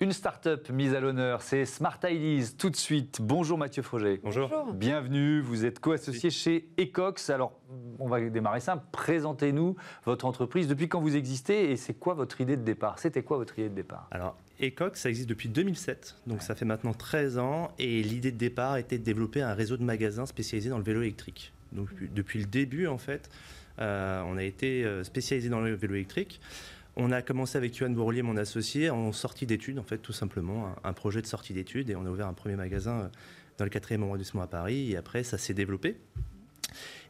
Une 0.06 0.12
start-up 0.12 0.70
mise 0.70 0.94
à 0.94 1.00
l'honneur, 1.00 1.42
c'est 1.42 1.64
Smart 1.64 1.98
Ideas. 2.08 2.52
Tout 2.56 2.70
de 2.70 2.76
suite, 2.76 3.18
bonjour 3.20 3.58
Mathieu 3.58 3.82
Froger. 3.82 4.20
Bonjour. 4.22 4.72
Bienvenue, 4.72 5.40
vous 5.40 5.64
êtes 5.64 5.80
co-associé 5.80 6.30
chez 6.30 6.68
Ecox. 6.78 7.28
Alors, 7.28 7.58
on 7.98 8.06
va 8.06 8.20
démarrer 8.20 8.60
simple. 8.60 8.84
Présentez-nous 8.92 9.74
votre 10.04 10.24
entreprise. 10.24 10.68
Depuis 10.68 10.88
quand 10.88 11.00
vous 11.00 11.16
existez 11.16 11.72
et 11.72 11.76
c'est 11.76 11.94
quoi 11.94 12.14
votre 12.14 12.40
idée 12.40 12.56
de 12.56 12.62
départ? 12.62 13.00
C'était 13.00 13.24
quoi 13.24 13.36
votre 13.36 13.58
idée 13.58 13.68
de 13.68 13.74
départ? 13.74 14.06
Alors, 14.12 14.36
Ecox, 14.62 15.00
ça 15.00 15.08
existe 15.08 15.28
depuis 15.28 15.48
2007, 15.48 16.18
donc 16.28 16.40
ça 16.40 16.54
fait 16.54 16.64
maintenant 16.64 16.92
13 16.92 17.38
ans. 17.38 17.72
Et 17.80 18.00
l'idée 18.04 18.30
de 18.30 18.38
départ 18.38 18.76
était 18.76 18.98
de 18.98 19.02
développer 19.02 19.42
un 19.42 19.54
réseau 19.54 19.76
de 19.76 19.82
magasins 19.82 20.26
spécialisés 20.26 20.70
dans 20.70 20.78
le 20.78 20.84
vélo 20.84 21.02
électrique. 21.02 21.52
Donc, 21.72 21.88
depuis 22.14 22.38
le 22.38 22.46
début, 22.46 22.86
en 22.86 22.98
fait, 22.98 23.28
euh, 23.80 24.22
on 24.24 24.36
a 24.36 24.44
été 24.44 24.84
euh, 24.84 25.02
spécialisé 25.02 25.48
dans 25.48 25.60
le 25.60 25.74
vélo 25.74 25.94
électrique. 25.94 26.40
On 26.98 27.12
a 27.12 27.20
commencé 27.20 27.58
avec 27.58 27.76
Yoann 27.76 27.94
Bourlier, 27.94 28.22
mon 28.22 28.38
associé, 28.38 28.88
en 28.88 29.12
sortie 29.12 29.44
d'études, 29.44 29.78
en 29.78 29.82
fait, 29.82 29.98
tout 29.98 30.14
simplement, 30.14 30.74
un, 30.82 30.92
projet 30.94 31.20
de 31.20 31.26
sortie 31.26 31.52
d'études. 31.52 31.90
Et 31.90 31.96
on 31.96 32.06
a 32.06 32.08
ouvert 32.08 32.26
un 32.26 32.32
premier 32.32 32.56
magasin 32.56 33.00
euh, 33.00 33.08
dans 33.58 33.64
le 33.66 33.70
4e 33.70 34.02
arrondissement 34.02 34.40
à 34.40 34.46
Paris. 34.46 34.92
Et 34.92 34.96
après, 34.96 35.22
ça 35.22 35.36
s'est 35.36 35.52
développé. 35.52 35.98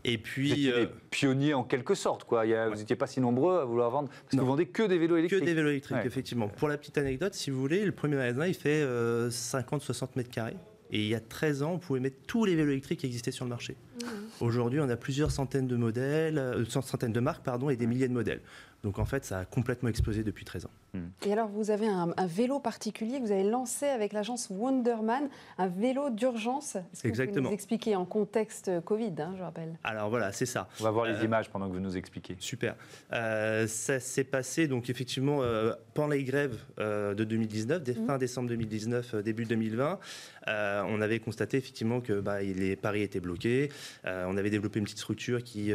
Et 0.03 0.19
puis. 0.19 0.71
Vous 0.71 0.77
euh, 0.77 0.87
pionnier 1.11 1.55
en 1.55 1.63
quelque 1.63 1.95
sorte, 1.95 2.25
quoi. 2.25 2.45
Vous 2.45 2.75
n'étiez 2.75 2.97
pas 2.97 3.07
si 3.07 3.21
nombreux 3.21 3.61
à 3.61 3.65
vouloir 3.65 3.91
vendre. 3.91 4.09
Parce 4.09 4.33
que 4.33 4.41
vous 4.41 4.47
vendez 4.47 4.67
que 4.67 4.83
des 4.83 4.99
vélos 4.99 5.19
électriques. 5.19 5.41
Que 5.41 5.47
des 5.47 5.55
vélos 5.55 5.71
électriques, 5.71 6.05
effectivement. 6.05 6.49
Pour 6.49 6.67
la 6.67 6.79
petite 6.79 6.99
anecdote, 6.99 7.35
si 7.35 7.51
vous 7.51 7.61
voulez, 7.61 7.85
le 7.85 7.93
premier 7.93 8.17
magasin, 8.17 8.47
il 8.47 8.55
fait 8.55 8.83
50-60 8.83 8.85
euh, 8.85 10.07
mètres 10.17 10.31
carrés. 10.31 10.57
Et 10.91 11.01
il 11.01 11.09
y 11.09 11.15
a 11.15 11.21
13 11.21 11.63
ans, 11.63 11.73
on 11.75 11.79
pouvait 11.79 12.01
mettre 12.01 12.19
tous 12.27 12.45
les 12.45 12.57
vélos 12.57 12.71
électriques 12.71 13.01
qui 13.01 13.07
existaient 13.07 13.33
sur 13.33 13.45
le 13.45 13.51
marché. 13.51 13.77
Mmh. 14.03 14.07
Aujourd'hui, 14.45 14.81
on 14.81 14.89
a 14.89 14.97
plusieurs 14.97 15.33
centaines 15.33 15.67
de 15.67 15.77
modèles, 15.77 16.65
centaines 16.69 17.13
de 17.13 17.21
marques, 17.21 17.45
pardon, 17.45 17.71
et 17.71 17.77
des 17.77 17.89
milliers 17.89 18.07
de 18.07 18.13
modèles. 18.13 18.41
Donc 18.87 19.01
en 19.01 19.05
fait, 19.05 19.25
ça 19.25 19.41
a 19.41 19.45
complètement 19.45 19.89
explosé 19.89 20.23
depuis 20.23 20.45
13 20.45 20.67
ans. 20.67 20.71
Hmm. 20.95 21.09
Et 21.27 21.33
alors, 21.33 21.49
vous 21.49 21.73
avez 21.73 21.89
un, 21.89 22.15
vélo 22.29 22.61
particulier 22.61 23.19
que 23.19 23.25
vous 23.25 23.33
avez 23.33 23.43
lancé 23.43 23.87
avec 23.87 24.13
l'agence 24.13 24.47
Wonderman, 24.49 25.29
un 25.59 25.67
vélo 25.67 26.09
d'urgence. 26.09 26.77
Exactement. 27.03 27.27
Vous 27.27 27.33
pouvez 27.33 27.49
nous 27.49 27.53
expliquer 27.53 27.97
en 27.97 28.05
contexte 28.05 28.71
Covid, 28.85 29.13
hein, 29.19 29.35
je 29.37 29.43
rappelle. 29.43 29.77
Alors 29.83 30.09
voilà, 30.09 30.31
c'est 30.31 30.47
ça. 30.47 30.69
On 30.79 30.85
va 30.85 30.93
voir 30.93 31.07
les 31.07 31.15
euh, 31.15 31.25
images 31.25 31.51
pendant 31.51 31.69
que 31.69 31.73
vous 31.73 31.81
nous 31.81 31.97
expliquez. 31.97 32.37
Super. 32.39 32.77
Euh, 33.13 33.67
ça 33.67 33.99
s'est 33.99 34.23
passé 34.23 34.69
donc 34.69 34.89
effectivement 34.89 35.43
euh, 35.43 35.73
pendant 35.95 36.11
les 36.11 36.23
grèves 36.23 36.57
de 36.79 37.25
2019, 37.25 37.83
dès 37.83 37.95
hmm. 37.95 38.07
fin 38.07 38.19
décembre 38.19 38.49
2019, 38.51 39.17
début 39.17 39.47
2020. 39.47 39.99
on 40.47 41.01
avait 41.01 41.19
constaté 41.19 41.57
effectivement 41.57 42.01
que 42.01 42.21
bah, 42.21 42.41
les 42.41 42.77
paris 42.77 43.03
étaient 43.03 43.19
bloqués. 43.19 43.71
on 44.05 44.37
avait 44.37 44.51
développé 44.51 44.79
une 44.79 44.85
petite 44.85 44.99
structure 44.99 45.43
qui, 45.43 45.73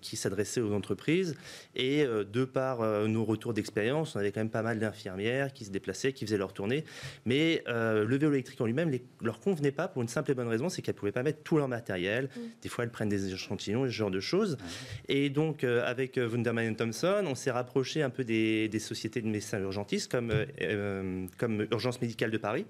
qui 0.00 0.16
s'adressait 0.16 0.62
aux 0.62 0.72
entreprises 0.72 1.36
et 1.74 2.06
de 2.30 2.44
par 2.44 2.80
euh, 2.80 3.06
nos 3.06 3.24
retours 3.24 3.52
d'expérience, 3.54 4.14
on 4.14 4.18
avait 4.18 4.32
quand 4.32 4.40
même 4.40 4.50
pas 4.50 4.62
mal 4.62 4.78
d'infirmières 4.78 5.52
qui 5.52 5.64
se 5.64 5.70
déplaçaient, 5.70 6.12
qui 6.12 6.24
faisaient 6.24 6.38
leur 6.38 6.52
tournée. 6.52 6.84
Mais 7.24 7.62
euh, 7.68 8.04
le 8.04 8.16
vélo 8.16 8.32
électrique 8.32 8.60
en 8.60 8.66
lui-même 8.66 8.90
ne 8.90 8.98
leur 9.20 9.40
convenait 9.40 9.72
pas 9.72 9.88
pour 9.88 10.02
une 10.02 10.08
simple 10.08 10.30
et 10.30 10.34
bonne 10.34 10.48
raison, 10.48 10.68
c'est 10.68 10.82
qu'elles 10.82 10.94
ne 10.94 11.00
pouvaient 11.00 11.12
pas 11.12 11.22
mettre 11.22 11.42
tout 11.42 11.56
leur 11.56 11.68
matériel. 11.68 12.24
Mm. 12.24 12.40
Des 12.62 12.68
fois, 12.68 12.84
elles 12.84 12.90
prennent 12.90 13.08
des 13.08 13.32
échantillons, 13.32 13.84
ce 13.84 13.90
genre 13.90 14.10
de 14.10 14.20
choses. 14.20 14.56
Et 15.08 15.30
donc, 15.30 15.64
euh, 15.64 15.82
avec 15.84 16.16
Wunderman 16.16 16.76
Thompson, 16.76 17.24
on 17.26 17.34
s'est 17.34 17.50
rapproché 17.50 18.02
un 18.02 18.10
peu 18.10 18.24
des, 18.24 18.70
sociétés 18.80 19.20
de 19.20 19.28
médecins 19.28 19.60
urgentistes 19.60 20.10
comme, 20.10 20.32
comme 21.36 21.66
Urgence 21.70 22.00
médicale 22.00 22.30
de 22.30 22.38
Paris 22.38 22.64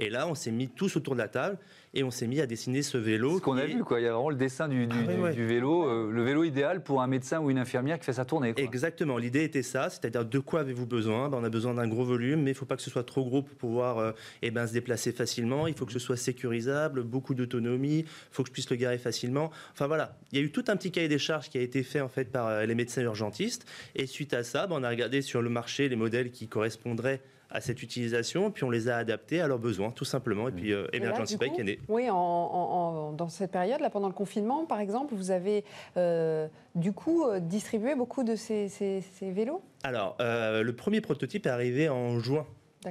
Et 0.00 0.10
là, 0.10 0.26
on 0.28 0.34
s'est 0.34 0.50
mis 0.50 0.68
tous 0.68 0.96
autour 0.96 1.14
de 1.14 1.18
la 1.18 1.28
table 1.28 1.58
et 1.94 2.04
on 2.04 2.10
s'est 2.10 2.26
mis 2.26 2.40
à 2.40 2.46
dessiner 2.46 2.82
ce 2.82 2.98
vélo. 2.98 3.38
Ce 3.38 3.42
qu'on 3.42 3.56
a 3.56 3.62
est- 3.64 3.68
vu, 3.68 3.82
quoi. 3.82 3.98
Il 4.00 4.04
y 4.04 4.06
a 4.06 4.12
vraiment 4.12 4.28
le 4.30 4.36
dessin 4.36 4.68
du, 4.68 4.86
du- 4.86 4.96
Ah 4.96 5.04
oui, 5.08 5.14
du- 5.14 5.20
ouais. 5.22 5.32
du 5.32 5.46
vélo, 5.46 5.88
euh, 5.88 6.10
le 6.12 6.22
vélo 6.22 6.44
idéal 6.44 6.82
pour 6.82 7.00
un 7.00 7.06
médecin 7.06 7.40
ou 7.40 7.50
une 7.50 7.58
infirmière 7.58 7.98
qui 7.98 8.04
fait 8.04 8.12
sa 8.12 8.24
tournée. 8.24 8.52
quoi. 8.52 8.62
Exactement, 8.62 9.16
l'idée 9.16 9.42
était 9.44 9.62
ça, 9.62 9.88
c'est-à-dire 9.88 10.24
de 10.24 10.38
quoi 10.38 10.60
avez-vous 10.60 10.86
besoin? 10.86 11.28
Ben, 11.28 11.38
On 11.40 11.44
a 11.44 11.48
besoin 11.48 11.74
d'un 11.74 11.88
gros 11.88 12.04
volume, 12.04 12.40
mais 12.42 12.50
il 12.50 12.54
ne 12.54 12.58
faut 12.58 12.66
pas 12.66 12.76
que 12.76 12.82
ce 12.82 12.90
soit 12.90 13.04
trop 13.04 13.24
gros 13.24 13.42
pour 13.42 13.56
pouvoir 13.56 13.98
euh, 13.98 14.12
eh 14.42 14.50
ben, 14.50 14.66
se 14.66 14.72
déplacer 14.74 15.12
facilement, 15.12 15.66
il 15.66 15.74
faut 15.74 15.86
que 15.86 15.92
ce 15.92 15.98
soit 15.98 16.16
sécurisable, 16.16 17.02
beaucoup 17.02 17.34
d'autonomie, 17.34 18.00
il 18.00 18.06
faut 18.30 18.42
que 18.42 18.48
je 18.48 18.52
puisse 18.52 18.68
le 18.70 18.76
garer 18.76 18.98
facilement. 18.98 19.50
Enfin 19.72 19.86
voilà, 19.86 20.18
il 20.32 20.38
y 20.38 20.42
a 20.42 20.44
eu 20.44 20.50
tout 20.50 20.64
un 20.68 20.76
petit 20.76 20.90
cahier 20.90 21.08
des 21.08 21.18
charges 21.18 21.48
qui 21.48 21.56
a 21.58 21.62
été 21.62 21.82
fait 21.82 22.00
en 22.02 22.08
fait 22.08 22.26
par 22.30 22.46
euh, 22.48 22.66
les 22.66 22.74
médecins 22.74 23.02
urgentistes, 23.02 23.64
et 23.96 24.06
suite 24.06 24.34
à 24.34 24.44
ça, 24.44 24.66
ben, 24.66 24.76
on 24.78 24.82
a 24.84 24.88
regardé 24.90 25.22
sur 25.22 25.40
le 25.42 25.48
marché 25.48 25.88
les 25.88 25.96
modèles 25.96 26.30
qui 26.30 26.48
correspondraient 26.48 27.22
à 27.50 27.60
cette 27.60 27.82
utilisation, 27.82 28.50
puis 28.50 28.64
on 28.64 28.70
les 28.70 28.88
a 28.88 28.96
adaptés 28.96 29.40
à 29.40 29.46
leurs 29.48 29.58
besoins, 29.58 29.90
tout 29.90 30.04
simplement, 30.04 30.48
et 30.48 30.52
puis 30.52 30.72
euh, 30.72 30.86
Emergency 30.92 31.36
Bike 31.38 31.58
est 31.58 31.64
né. 31.64 31.78
Oui, 31.88 32.08
en- 32.10 33.12
dans 33.12 33.28
cette 33.30 33.50
période, 33.52 33.80
là, 33.80 33.88
pendant 33.90 34.08
le 34.08 34.12
confinement, 34.14 34.66
par 34.66 34.80
exemple, 34.80 35.14
vous 35.14 35.30
avez 35.30 35.64
euh, 35.96 36.46
du 36.74 36.92
coup 36.92 37.24
euh, 37.24 37.40
distribué 37.40 37.94
beaucoup 37.94 38.22
de 38.22 38.36
ces, 38.36 38.68
ces- 38.68 39.00
ces 39.00 39.30
vélos? 39.30 39.62
Alors, 39.82 40.16
euh, 40.20 40.62
le 40.62 40.72
premier 40.74 41.00
prototype 41.00 41.46
est 41.46 41.50
arrivé 41.50 41.88
en 41.88 42.18
juin. 42.18 42.46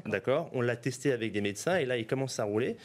D'accord? 0.05 0.49
On 0.53 0.59
l'a 0.61 0.75
testé 0.75 1.13
avec 1.13 1.31
des 1.31 1.39
médecins 1.39 1.77
et 1.77 1.85
là, 1.85 1.97
il 1.97 2.05
commence 2.05 2.39
à 2.39 2.43
rouler. 2.43 2.75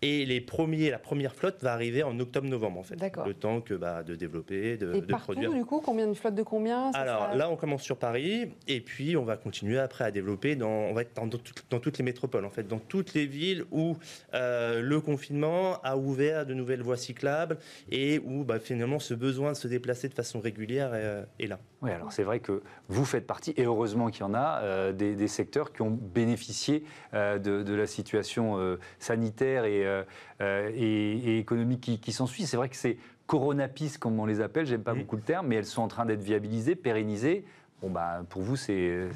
Et 0.00 0.24
les 0.26 0.40
premiers, 0.40 0.90
la 0.90 0.98
première 1.00 1.34
flotte 1.34 1.60
va 1.60 1.72
arriver 1.72 2.04
en 2.04 2.20
octobre-novembre, 2.20 2.78
en 2.78 2.82
fait. 2.84 2.94
D'accord. 2.94 3.26
Le 3.26 3.34
temps 3.34 3.60
que 3.60 3.74
bah, 3.74 4.04
de 4.04 4.14
développer, 4.14 4.76
de, 4.76 4.94
Et 4.94 5.00
de 5.00 5.06
partout, 5.06 5.32
produire. 5.32 5.52
du 5.52 5.64
coup, 5.64 5.80
combien 5.84 6.06
de 6.06 6.14
flottes 6.14 6.36
de 6.36 6.44
combien 6.44 6.92
ça, 6.92 6.98
Alors 7.00 7.34
là, 7.34 7.50
on 7.50 7.56
commence 7.56 7.82
sur 7.82 7.96
Paris 7.96 8.52
et 8.68 8.80
puis 8.80 9.16
on 9.16 9.24
va 9.24 9.36
continuer 9.36 9.76
après 9.80 10.04
à 10.04 10.12
développer 10.12 10.54
dans, 10.54 10.68
on 10.68 10.92
va 10.92 11.02
être 11.02 11.16
dans, 11.16 11.26
dans 11.26 11.38
toutes- 11.38 11.64
dans 11.68 11.80
toutes 11.80 11.98
les 11.98 12.04
métropoles, 12.04 12.44
en 12.44 12.50
fait, 12.50 12.68
dans 12.68 12.78
toutes 12.78 13.12
les 13.14 13.26
villes 13.26 13.64
où 13.72 13.96
euh, 14.34 14.80
le 14.82 15.00
confinement 15.00 15.80
a 15.82 15.96
ouvert 15.96 16.46
de 16.46 16.54
nouvelles 16.54 16.82
voies 16.82 16.96
cyclables 16.96 17.58
et 17.90 18.20
où 18.24 18.44
bah, 18.44 18.60
finalement 18.60 19.00
ce 19.00 19.14
besoin 19.14 19.50
de 19.50 19.56
se 19.56 19.66
déplacer 19.66 20.08
de 20.08 20.14
façon 20.14 20.38
régulière 20.38 20.94
est, 20.94 21.26
est 21.42 21.48
là. 21.48 21.58
Oui, 21.82 21.90
alors 21.90 22.12
c'est 22.12 22.22
vrai 22.24 22.38
que 22.38 22.62
vous 22.88 23.04
faites 23.04 23.26
partie, 23.26 23.52
et 23.56 23.64
heureusement 23.64 24.10
qu'il 24.10 24.20
y 24.20 24.24
en 24.24 24.34
a, 24.34 24.60
euh, 24.62 24.92
des, 24.92 25.14
des 25.16 25.28
secteurs 25.28 25.72
qui 25.72 25.82
ont 25.82 25.90
bénéficié 25.90 26.84
euh, 27.14 27.38
de, 27.38 27.62
de 27.64 27.74
la 27.74 27.86
situation 27.88 28.58
euh, 28.58 28.78
sanitaire 29.00 29.64
et, 29.64 29.82
euh, 29.82 29.87
euh, 29.87 29.87
et, 30.40 30.44
et 30.74 31.38
économique 31.38 31.80
qui, 31.80 31.98
qui 31.98 32.12
s'ensuit. 32.12 32.44
C'est 32.44 32.56
vrai 32.56 32.68
que 32.68 32.76
c'est 32.76 32.96
coronapis, 33.26 33.98
comme 34.00 34.18
on 34.18 34.26
les 34.26 34.40
appelle, 34.40 34.66
j'aime 34.66 34.82
pas 34.82 34.94
beaucoup 34.94 35.16
le 35.16 35.22
terme, 35.22 35.48
mais 35.48 35.56
elles 35.56 35.66
sont 35.66 35.82
en 35.82 35.88
train 35.88 36.06
d'être 36.06 36.22
viabilisées, 36.22 36.76
pérennisées. 36.76 37.44
Bon, 37.82 37.90
bah, 37.90 38.24
pour 38.28 38.42
vous, 38.42 38.56
c'est 38.56 39.10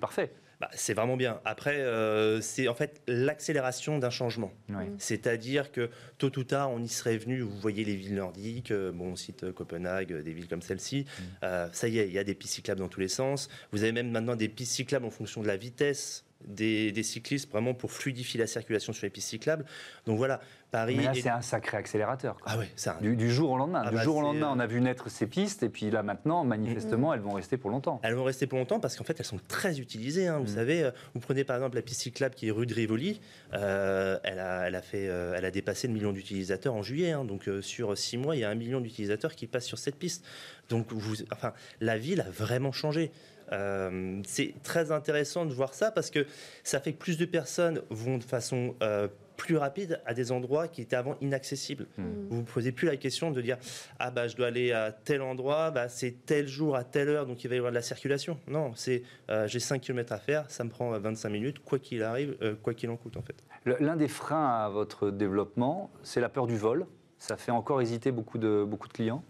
parfait. 0.00 0.32
Bah, 0.60 0.70
c'est 0.72 0.94
vraiment 0.94 1.16
bien. 1.16 1.40
Après, 1.44 1.80
euh, 1.80 2.40
c'est 2.40 2.68
en 2.68 2.74
fait 2.74 3.02
l'accélération 3.08 3.98
d'un 3.98 4.10
changement. 4.10 4.52
Oui. 4.68 4.84
C'est-à-dire 4.98 5.72
que 5.72 5.90
tôt 6.16 6.30
ou 6.38 6.44
tard, 6.44 6.70
on 6.70 6.80
y 6.80 6.88
serait 6.88 7.16
venu. 7.16 7.40
Vous 7.40 7.58
voyez 7.58 7.84
les 7.84 7.96
villes 7.96 8.14
nordiques, 8.14 8.70
euh, 8.70 8.92
bon, 8.92 9.12
on 9.12 9.16
cite 9.16 9.42
euh, 9.42 9.52
Copenhague, 9.52 10.12
euh, 10.12 10.22
des 10.22 10.32
villes 10.32 10.46
comme 10.46 10.62
celle-ci. 10.62 11.06
Euh, 11.42 11.68
ça 11.72 11.88
y 11.88 11.98
est, 11.98 12.06
il 12.06 12.12
y 12.12 12.20
a 12.20 12.24
des 12.24 12.36
pistes 12.36 12.54
cyclables 12.54 12.80
dans 12.80 12.88
tous 12.88 13.00
les 13.00 13.08
sens. 13.08 13.48
Vous 13.72 13.82
avez 13.82 13.90
même 13.90 14.12
maintenant 14.12 14.36
des 14.36 14.48
pistes 14.48 14.72
cyclables 14.72 15.04
en 15.04 15.10
fonction 15.10 15.42
de 15.42 15.48
la 15.48 15.56
vitesse 15.56 16.24
des, 16.46 16.92
des 16.92 17.02
cyclistes, 17.02 17.50
vraiment 17.50 17.74
pour 17.74 17.92
fluidifier 17.92 18.38
la 18.40 18.46
circulation 18.46 18.92
sur 18.92 19.04
les 19.06 19.10
pistes 19.10 19.28
cyclables. 19.28 19.64
Donc 20.06 20.18
voilà, 20.18 20.40
Paris. 20.70 20.94
Mais 20.96 21.04
là, 21.04 21.12
est- 21.12 21.20
c'est 21.22 21.28
un 21.28 21.40
sacré 21.42 21.76
accélérateur. 21.76 22.34
quoi. 22.36 22.44
Ah 22.52 22.58
ouais, 22.58 22.68
c'est 22.76 22.90
un- 22.90 23.00
Du, 23.00 23.16
du 23.16 23.30
jour 23.30 23.50
au 23.52 23.56
lendemain. 23.56 23.82
Ah 23.84 23.90
du 23.90 23.96
bah, 23.96 24.02
jour 24.02 24.16
au 24.16 24.22
lendemain, 24.22 24.48
euh, 24.50 24.54
on 24.56 24.58
a 24.58 24.66
vu 24.66 24.80
naître 24.80 25.10
ces 25.10 25.26
pistes, 25.26 25.62
et 25.62 25.68
puis 25.68 25.90
là, 25.90 26.02
maintenant, 26.02 26.44
manifestement, 26.44 27.14
elles 27.14 27.20
vont 27.20 27.32
rester 27.34 27.56
pour 27.56 27.70
longtemps. 27.70 28.00
Elles 28.02 28.14
vont 28.14 28.24
rester 28.24 28.46
pour 28.46 28.58
longtemps 28.58 28.80
parce 28.80 28.96
qu'en 28.96 29.04
fait, 29.04 29.18
elles 29.18 29.24
sont 29.26 29.40
très 29.48 29.80
utilisées. 29.80 30.26
hein. 30.26 30.38
Vous 30.38 30.52
Mm. 30.52 30.56
savez, 30.56 30.82
euh, 30.84 30.90
vous 31.14 31.20
prenez 31.20 31.44
par 31.44 31.56
exemple 31.56 31.76
la 31.76 31.82
piste 31.82 32.00
cyclable 32.02 32.34
qui 32.34 32.48
est 32.48 32.50
rue 32.50 32.66
de 32.66 32.74
Rivoli. 32.74 33.20
euh, 33.54 34.18
elle, 34.24 34.38
a, 34.40 34.66
elle, 34.66 34.74
a 34.74 34.82
fait, 34.82 35.06
euh, 35.08 35.34
elle 35.36 35.44
a 35.44 35.50
dépassé 35.50 35.86
le 35.86 35.92
million 35.94 36.12
d'utilisateurs 36.12 36.74
en 36.74 36.82
juillet. 36.82 37.12
hein. 37.12 37.24
donc 37.24 37.48
euh, 37.48 37.62
sur 37.62 37.96
six 37.96 38.16
mois, 38.18 38.34
il 38.36 38.40
y 38.40 38.44
a 38.44 38.50
un 38.50 38.54
million 38.54 38.80
d'utilisateurs 38.80 39.34
qui 39.34 39.46
passent 39.46 39.66
sur 39.66 39.78
cette 39.78 39.96
piste. 39.96 40.24
Donc 40.68 40.92
vous, 40.92 41.16
enfin, 41.32 41.52
la 41.80 41.98
ville 41.98 42.20
a 42.20 42.30
vraiment 42.30 42.72
changé. 42.72 43.12
Euh, 43.52 44.20
c'est 44.26 44.54
très 44.62 44.92
intéressant 44.92 45.44
de 45.46 45.52
voir 45.52 45.74
ça 45.74 45.90
parce 45.90 46.10
que 46.10 46.26
ça 46.62 46.80
fait 46.80 46.92
que 46.92 46.98
plus 46.98 47.18
de 47.18 47.24
personnes 47.24 47.82
vont 47.90 48.18
de 48.18 48.24
façon 48.24 48.74
euh, 48.82 49.08
plus 49.36 49.56
rapide 49.56 50.00
à 50.06 50.14
des 50.14 50.32
endroits 50.32 50.68
qui 50.68 50.80
étaient 50.80 50.96
avant 50.96 51.16
inaccessibles. 51.20 51.86
Mm. 51.98 52.02
Vous 52.02 52.36
ne 52.36 52.40
vous 52.40 52.42
posez 52.42 52.72
plus 52.72 52.86
la 52.86 52.96
question 52.96 53.30
de 53.30 53.40
dire 53.40 53.58
ah 53.98 54.10
bah 54.10 54.28
je 54.28 54.36
dois 54.36 54.48
aller 54.48 54.72
à 54.72 54.92
tel 54.92 55.22
endroit, 55.22 55.70
bah, 55.70 55.88
c'est 55.88 56.24
tel 56.26 56.48
jour 56.48 56.76
à 56.76 56.84
telle 56.84 57.08
heure 57.08 57.26
donc 57.26 57.44
il 57.44 57.48
va 57.48 57.54
y 57.54 57.58
avoir 57.58 57.72
de 57.72 57.76
la 57.76 57.82
circulation. 57.82 58.38
Non, 58.46 58.72
c'est 58.74 59.02
euh, 59.30 59.46
j'ai 59.46 59.60
5 59.60 59.80
km 59.80 60.12
à 60.12 60.18
faire, 60.18 60.50
ça 60.50 60.64
me 60.64 60.70
prend 60.70 60.94
euh, 60.94 60.98
25 60.98 61.28
minutes 61.28 61.58
quoi 61.60 61.78
qu'il 61.78 62.02
arrive, 62.02 62.36
euh, 62.42 62.54
quoi 62.60 62.74
qu'il 62.74 62.90
en 62.90 62.96
coûte 62.96 63.16
en 63.16 63.22
fait. 63.22 63.36
L'un 63.80 63.96
des 63.96 64.08
freins 64.08 64.64
à 64.64 64.68
votre 64.68 65.10
développement, 65.10 65.90
c'est 66.02 66.20
la 66.20 66.28
peur 66.28 66.46
du 66.46 66.56
vol. 66.56 66.86
Ça 67.18 67.38
fait 67.38 67.52
encore 67.52 67.80
hésiter 67.80 68.12
beaucoup 68.12 68.36
de, 68.36 68.64
beaucoup 68.68 68.88
de 68.88 68.92
clients? 68.92 69.24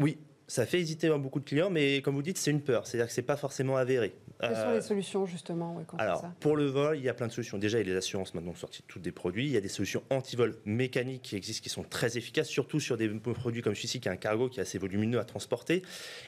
Oui, 0.00 0.18
ça 0.48 0.66
fait 0.66 0.80
hésiter 0.80 1.08
beaucoup 1.10 1.38
de 1.38 1.44
clients 1.44 1.70
mais 1.70 2.02
comme 2.02 2.16
vous 2.16 2.22
dites 2.22 2.38
c'est 2.38 2.50
une 2.50 2.62
peur, 2.62 2.86
c'est-à-dire 2.86 3.06
que 3.06 3.12
c'est 3.12 3.22
pas 3.22 3.36
forcément 3.36 3.76
avéré. 3.76 4.14
Quelles 4.40 4.54
sont 4.54 4.62
Euh, 4.68 4.74
les 4.76 4.80
solutions, 4.82 5.26
justement, 5.26 5.74
ouais, 5.76 5.82
Alors, 5.98 6.20
ça 6.20 6.32
pour 6.38 6.56
le 6.56 6.66
vol, 6.66 6.96
il 6.96 7.02
y 7.02 7.08
a 7.08 7.14
plein 7.14 7.26
de 7.26 7.32
solutions. 7.32 7.58
Déjà, 7.58 7.80
il 7.80 7.86
y 7.88 7.90
a 7.90 7.92
les 7.92 7.98
assurances 7.98 8.34
maintenant 8.34 8.54
sorties 8.54 8.82
de 8.82 8.86
tous 8.86 9.00
des 9.00 9.10
produits. 9.10 9.46
Il 9.46 9.50
y 9.50 9.56
a 9.56 9.60
des 9.60 9.68
solutions 9.68 10.04
anti-vol 10.10 10.54
mécaniques 10.64 11.22
qui 11.22 11.34
existent, 11.34 11.64
qui 11.64 11.70
sont 11.70 11.82
très 11.82 12.16
efficaces, 12.16 12.46
surtout 12.46 12.78
sur 12.78 12.96
des 12.96 13.08
produits 13.08 13.62
comme 13.62 13.74
celui-ci, 13.74 13.98
qui 14.00 14.06
est 14.06 14.12
un 14.12 14.16
cargo 14.16 14.48
qui 14.48 14.60
est 14.60 14.62
assez 14.62 14.78
volumineux 14.78 15.18
à 15.18 15.24
transporter. 15.24 15.82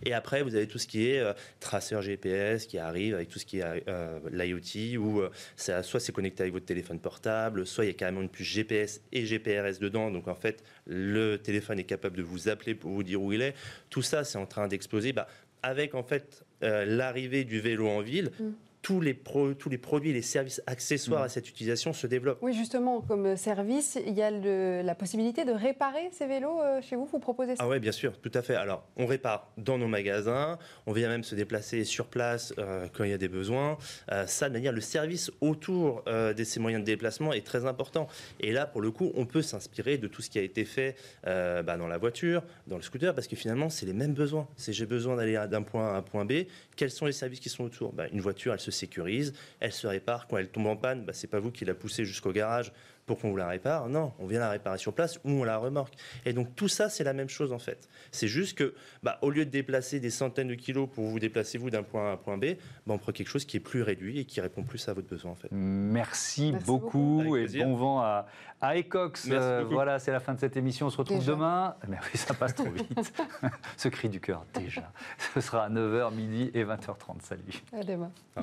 Et 0.05 0.13
après, 0.13 0.43
vous 0.43 0.57
avez 0.57 0.67
tout 0.67 0.79
ce 0.79 0.89
qui 0.89 1.09
est 1.09 1.21
euh, 1.21 1.33
traceur 1.61 2.03
GPS 2.03 2.67
qui 2.67 2.79
arrive 2.79 3.15
avec 3.15 3.29
tout 3.29 3.39
ce 3.39 3.47
qui 3.47 3.61
est 3.61 3.85
euh, 3.89 4.19
l'IoT, 4.33 4.99
où 5.01 5.21
euh, 5.21 5.31
ça- 5.55 5.85
soit 5.85 6.01
c'est 6.01 6.11
connecté 6.11 6.43
avec 6.43 6.53
votre 6.53 6.67
téléphone 6.67 6.99
portable, 6.99 7.65
soit 7.65 7.85
il 7.85 7.89
y 7.89 7.91
a 7.93 7.95
carrément 7.95 8.23
une 8.23 8.29
puce 8.29 8.49
GPS 8.49 9.03
et 9.13 9.25
GPRS 9.25 9.79
dedans. 9.81 10.11
Donc, 10.11 10.27
en 10.27 10.35
fait, 10.35 10.65
le 10.87 11.37
téléphone 11.37 11.79
est 11.79 11.85
capable 11.85 12.17
de 12.17 12.23
vous 12.23 12.49
appeler 12.49 12.75
pour 12.75 12.91
vous 12.91 13.03
dire 13.03 13.21
où 13.23 13.33
il 13.33 13.43
est. 13.43 13.55
Tout 13.91 14.03
ça, 14.03 14.25
c'est 14.25 14.39
en 14.39 14.47
train 14.47 14.69
d'exploser. 14.69 15.13
Bah, 15.13 15.27
avec 15.63 15.95
en 15.95 16.03
fait 16.03 16.45
euh, 16.63 16.85
l'arrivée 16.87 17.45
du 17.45 17.61
vélo 17.61 17.89
en 17.89 18.01
ville, 18.01 18.31
Mm. 18.41 18.51
Tous, 18.83 19.01
les 19.01 19.15
pro- 19.15 19.53
tous 19.55 19.69
les 19.69 19.79
produits 19.79 20.11
et 20.11 20.15
les 20.15 20.23
services 20.23 20.63
accessoires 20.67 21.23
Mm. 21.23 21.25
à 21.25 21.29
cette 21.29 21.49
utilisation 21.49 21.93
se 21.93 22.07
développent. 22.07 22.39
Oui, 22.43 22.55
justement, 22.55 23.01
comme 23.03 23.37
service, 23.37 23.99
il 24.07 24.15
y 24.15 24.23
a 24.23 24.31
le- 24.31 24.83
la 24.83 24.95
possibilité 24.95 25.45
de 25.45 25.53
réparer 25.53 26.09
ces 26.13 26.27
vélos 26.27 26.61
euh, 26.63 26.81
chez 26.81 26.97
vous. 26.97 27.05
Vous 27.05 27.19
proposez 27.19 27.57
ça? 27.57 27.63
Ah 27.65 27.69
ouais, 27.69 27.79
bien 27.81 27.93
sûr, 27.93 28.19
tout 28.21 28.31
à 28.35 28.43
fait. 28.43 28.55
Alors, 28.55 28.87
on 28.97 29.07
répare 29.07 29.51
dans 29.59 29.77
nos 29.79 29.87
magasins, 29.89 30.59
on 30.87 30.93
vient 30.93 31.09
même 31.09 31.25
se 31.25 31.35
déplacer 31.35 31.85
sur 31.85 32.07
place 32.07 32.55
euh, 32.59 32.89
quand 32.93 33.05
il 33.05 33.11
y 33.11 33.15
a 33.15 33.19
des 33.19 33.29
besoins. 33.29 33.77
Euh, 34.13 34.27
ça, 34.27 34.49
de 34.49 34.55
manière, 34.55 34.73
le 34.73 34.81
service 34.81 35.31
autour 35.41 36.03
euh, 36.09 36.33
de 36.33 36.45
ces 36.45 36.59
moyens 36.61 36.83
de 36.83 36.87
déplacement 36.87 37.33
est 37.33 37.45
très 37.47 37.67
important. 37.67 38.09
Et 38.41 38.53
là, 38.53 38.67
pour 38.67 38.81
le 38.81 38.91
coup, 38.91 39.13
on 39.15 39.27
peut 39.27 39.43
s'inspirer 39.43 39.99
de 39.99 40.09
tout 40.09 40.23
ce 40.23 40.31
qui 40.31 40.39
a 40.39 40.43
été 40.43 40.65
fait 40.65 40.97
euh, 41.27 41.63
bah, 41.63 41.77
dans 41.77 41.87
la 41.89 41.99
voiture, 41.99 42.43
dans 42.67 42.77
le 42.77 42.83
scooter, 42.83 43.15
parce 43.15 43.27
que 43.29 43.37
finalement, 43.37 43.69
c'est 43.69 43.85
les 43.87 43.93
mêmes 43.93 44.15
besoins. 44.15 44.49
C'est 44.57 44.73
j'ai 44.73 44.87
besoin 44.87 45.17
d'aller 45.17 45.39
d'un 45.51 45.63
point 45.63 45.89
A 45.89 45.95
à 45.95 45.97
un 45.99 46.03
point 46.03 46.25
B. 46.25 46.45
Quels 46.77 46.91
sont 46.91 47.07
les 47.07 47.13
services 47.13 47.41
qui 47.41 47.49
sont 47.51 47.65
autour? 47.65 47.93
Bah, 47.93 48.05
Une 48.13 48.21
voiture, 48.21 48.53
elle 48.55 48.61
se 48.61 48.70
sécurise, 48.71 49.33
elle 49.61 49.73
se 49.73 49.87
répare. 49.87 50.27
Quand 50.27 50.37
elle 50.39 50.49
tombe 50.49 50.67
en 50.67 50.77
panne, 50.77 51.05
bah, 51.05 51.13
c'est 51.13 51.27
pas 51.29 51.41
vous 51.41 51.51
qui 51.51 51.65
la 51.65 51.75
poussez 51.75 52.05
jusqu'au 52.05 52.33
garage 52.33 52.73
pour 53.07 53.19
qu'on 53.19 53.31
vous 53.31 53.37
la 53.37 53.49
répare. 53.49 53.89
Non, 53.89 54.13
on 54.21 54.27
vient 54.27 54.39
la 54.39 54.51
réparer 54.51 54.79
sur 54.79 54.93
place 54.93 55.19
ou 55.25 55.31
on 55.31 55.43
la 55.45 55.57
remorque. 55.57 55.95
Et 56.25 56.33
donc 56.33 56.55
tout 56.55 56.69
ça, 56.69 56.89
c'est 56.89 57.03
la 57.03 57.13
même 57.13 57.29
chose 57.29 57.53
en 57.53 57.59
fait. 57.59 57.89
C'est 58.13 58.29
juste 58.29 58.57
que, 58.57 58.73
bah, 59.03 59.19
au 59.23 59.31
lieu 59.31 59.45
de 59.45 59.51
déplacer 59.51 59.99
des 59.99 60.11
centaines 60.11 60.47
de 60.47 60.55
kilos 60.55 60.89
pour 60.89 61.07
vous 61.07 61.19
déplacer 61.19 61.59
vous 61.59 61.71
d'un 61.71 61.83
point 61.83 62.07
A 62.07 62.11
à 62.11 62.13
un 62.13 62.17
point 62.17 62.39
B, 62.39 62.45
bah, 62.87 62.95
on 62.95 62.99
prend 62.99 63.11
quelque 63.11 63.27
chose 63.29 63.45
qui 63.45 63.57
est 63.57 63.61
plus 63.61 63.83
réduit 63.83 64.21
et 64.21 64.25
qui 64.27 64.41
répond 64.41 64.63
plus 64.63 64.89
à 64.89 64.93
votre 64.93 65.09
besoin 65.09 65.33
en 65.33 65.35
fait. 65.35 65.49
Merci, 65.51 66.53
Merci 66.53 66.67
beaucoup, 66.67 67.37
et 67.37 67.47
bon 67.49 67.75
vent 67.75 68.01
à, 68.01 68.27
à 68.61 68.77
Ecox. 68.79 69.27
Merci 69.27 69.45
Euh, 69.45 69.65
voilà, 69.69 69.99
c'est 69.99 70.13
la 70.13 70.21
fin 70.21 70.35
de 70.35 70.39
cette 70.39 70.57
émission. 70.57 70.87
On 70.87 70.91
se 70.91 70.99
retrouve 70.99 71.19
Déjà. 71.19 71.33
demain. 71.33 71.75
Mais 71.89 71.97
oui, 71.97 72.17
ça 72.19 72.35
passe 72.35 72.55
trop 72.55 72.71
vite. 72.71 73.13
Ce 73.77 73.89
cri 73.89 74.09
du 74.09 74.21
cœur, 74.21 74.45
déjà. 74.55 74.93
Ce 75.35 75.41
sera 75.41 75.65
à 75.65 75.69
9h, 75.69 76.15
midi 76.15 76.51
et 76.55 76.65
20h30. 76.65 77.23
Salut. 77.23 77.43
À 77.73 77.83
demain. 77.83 78.13
Au. 78.37 78.43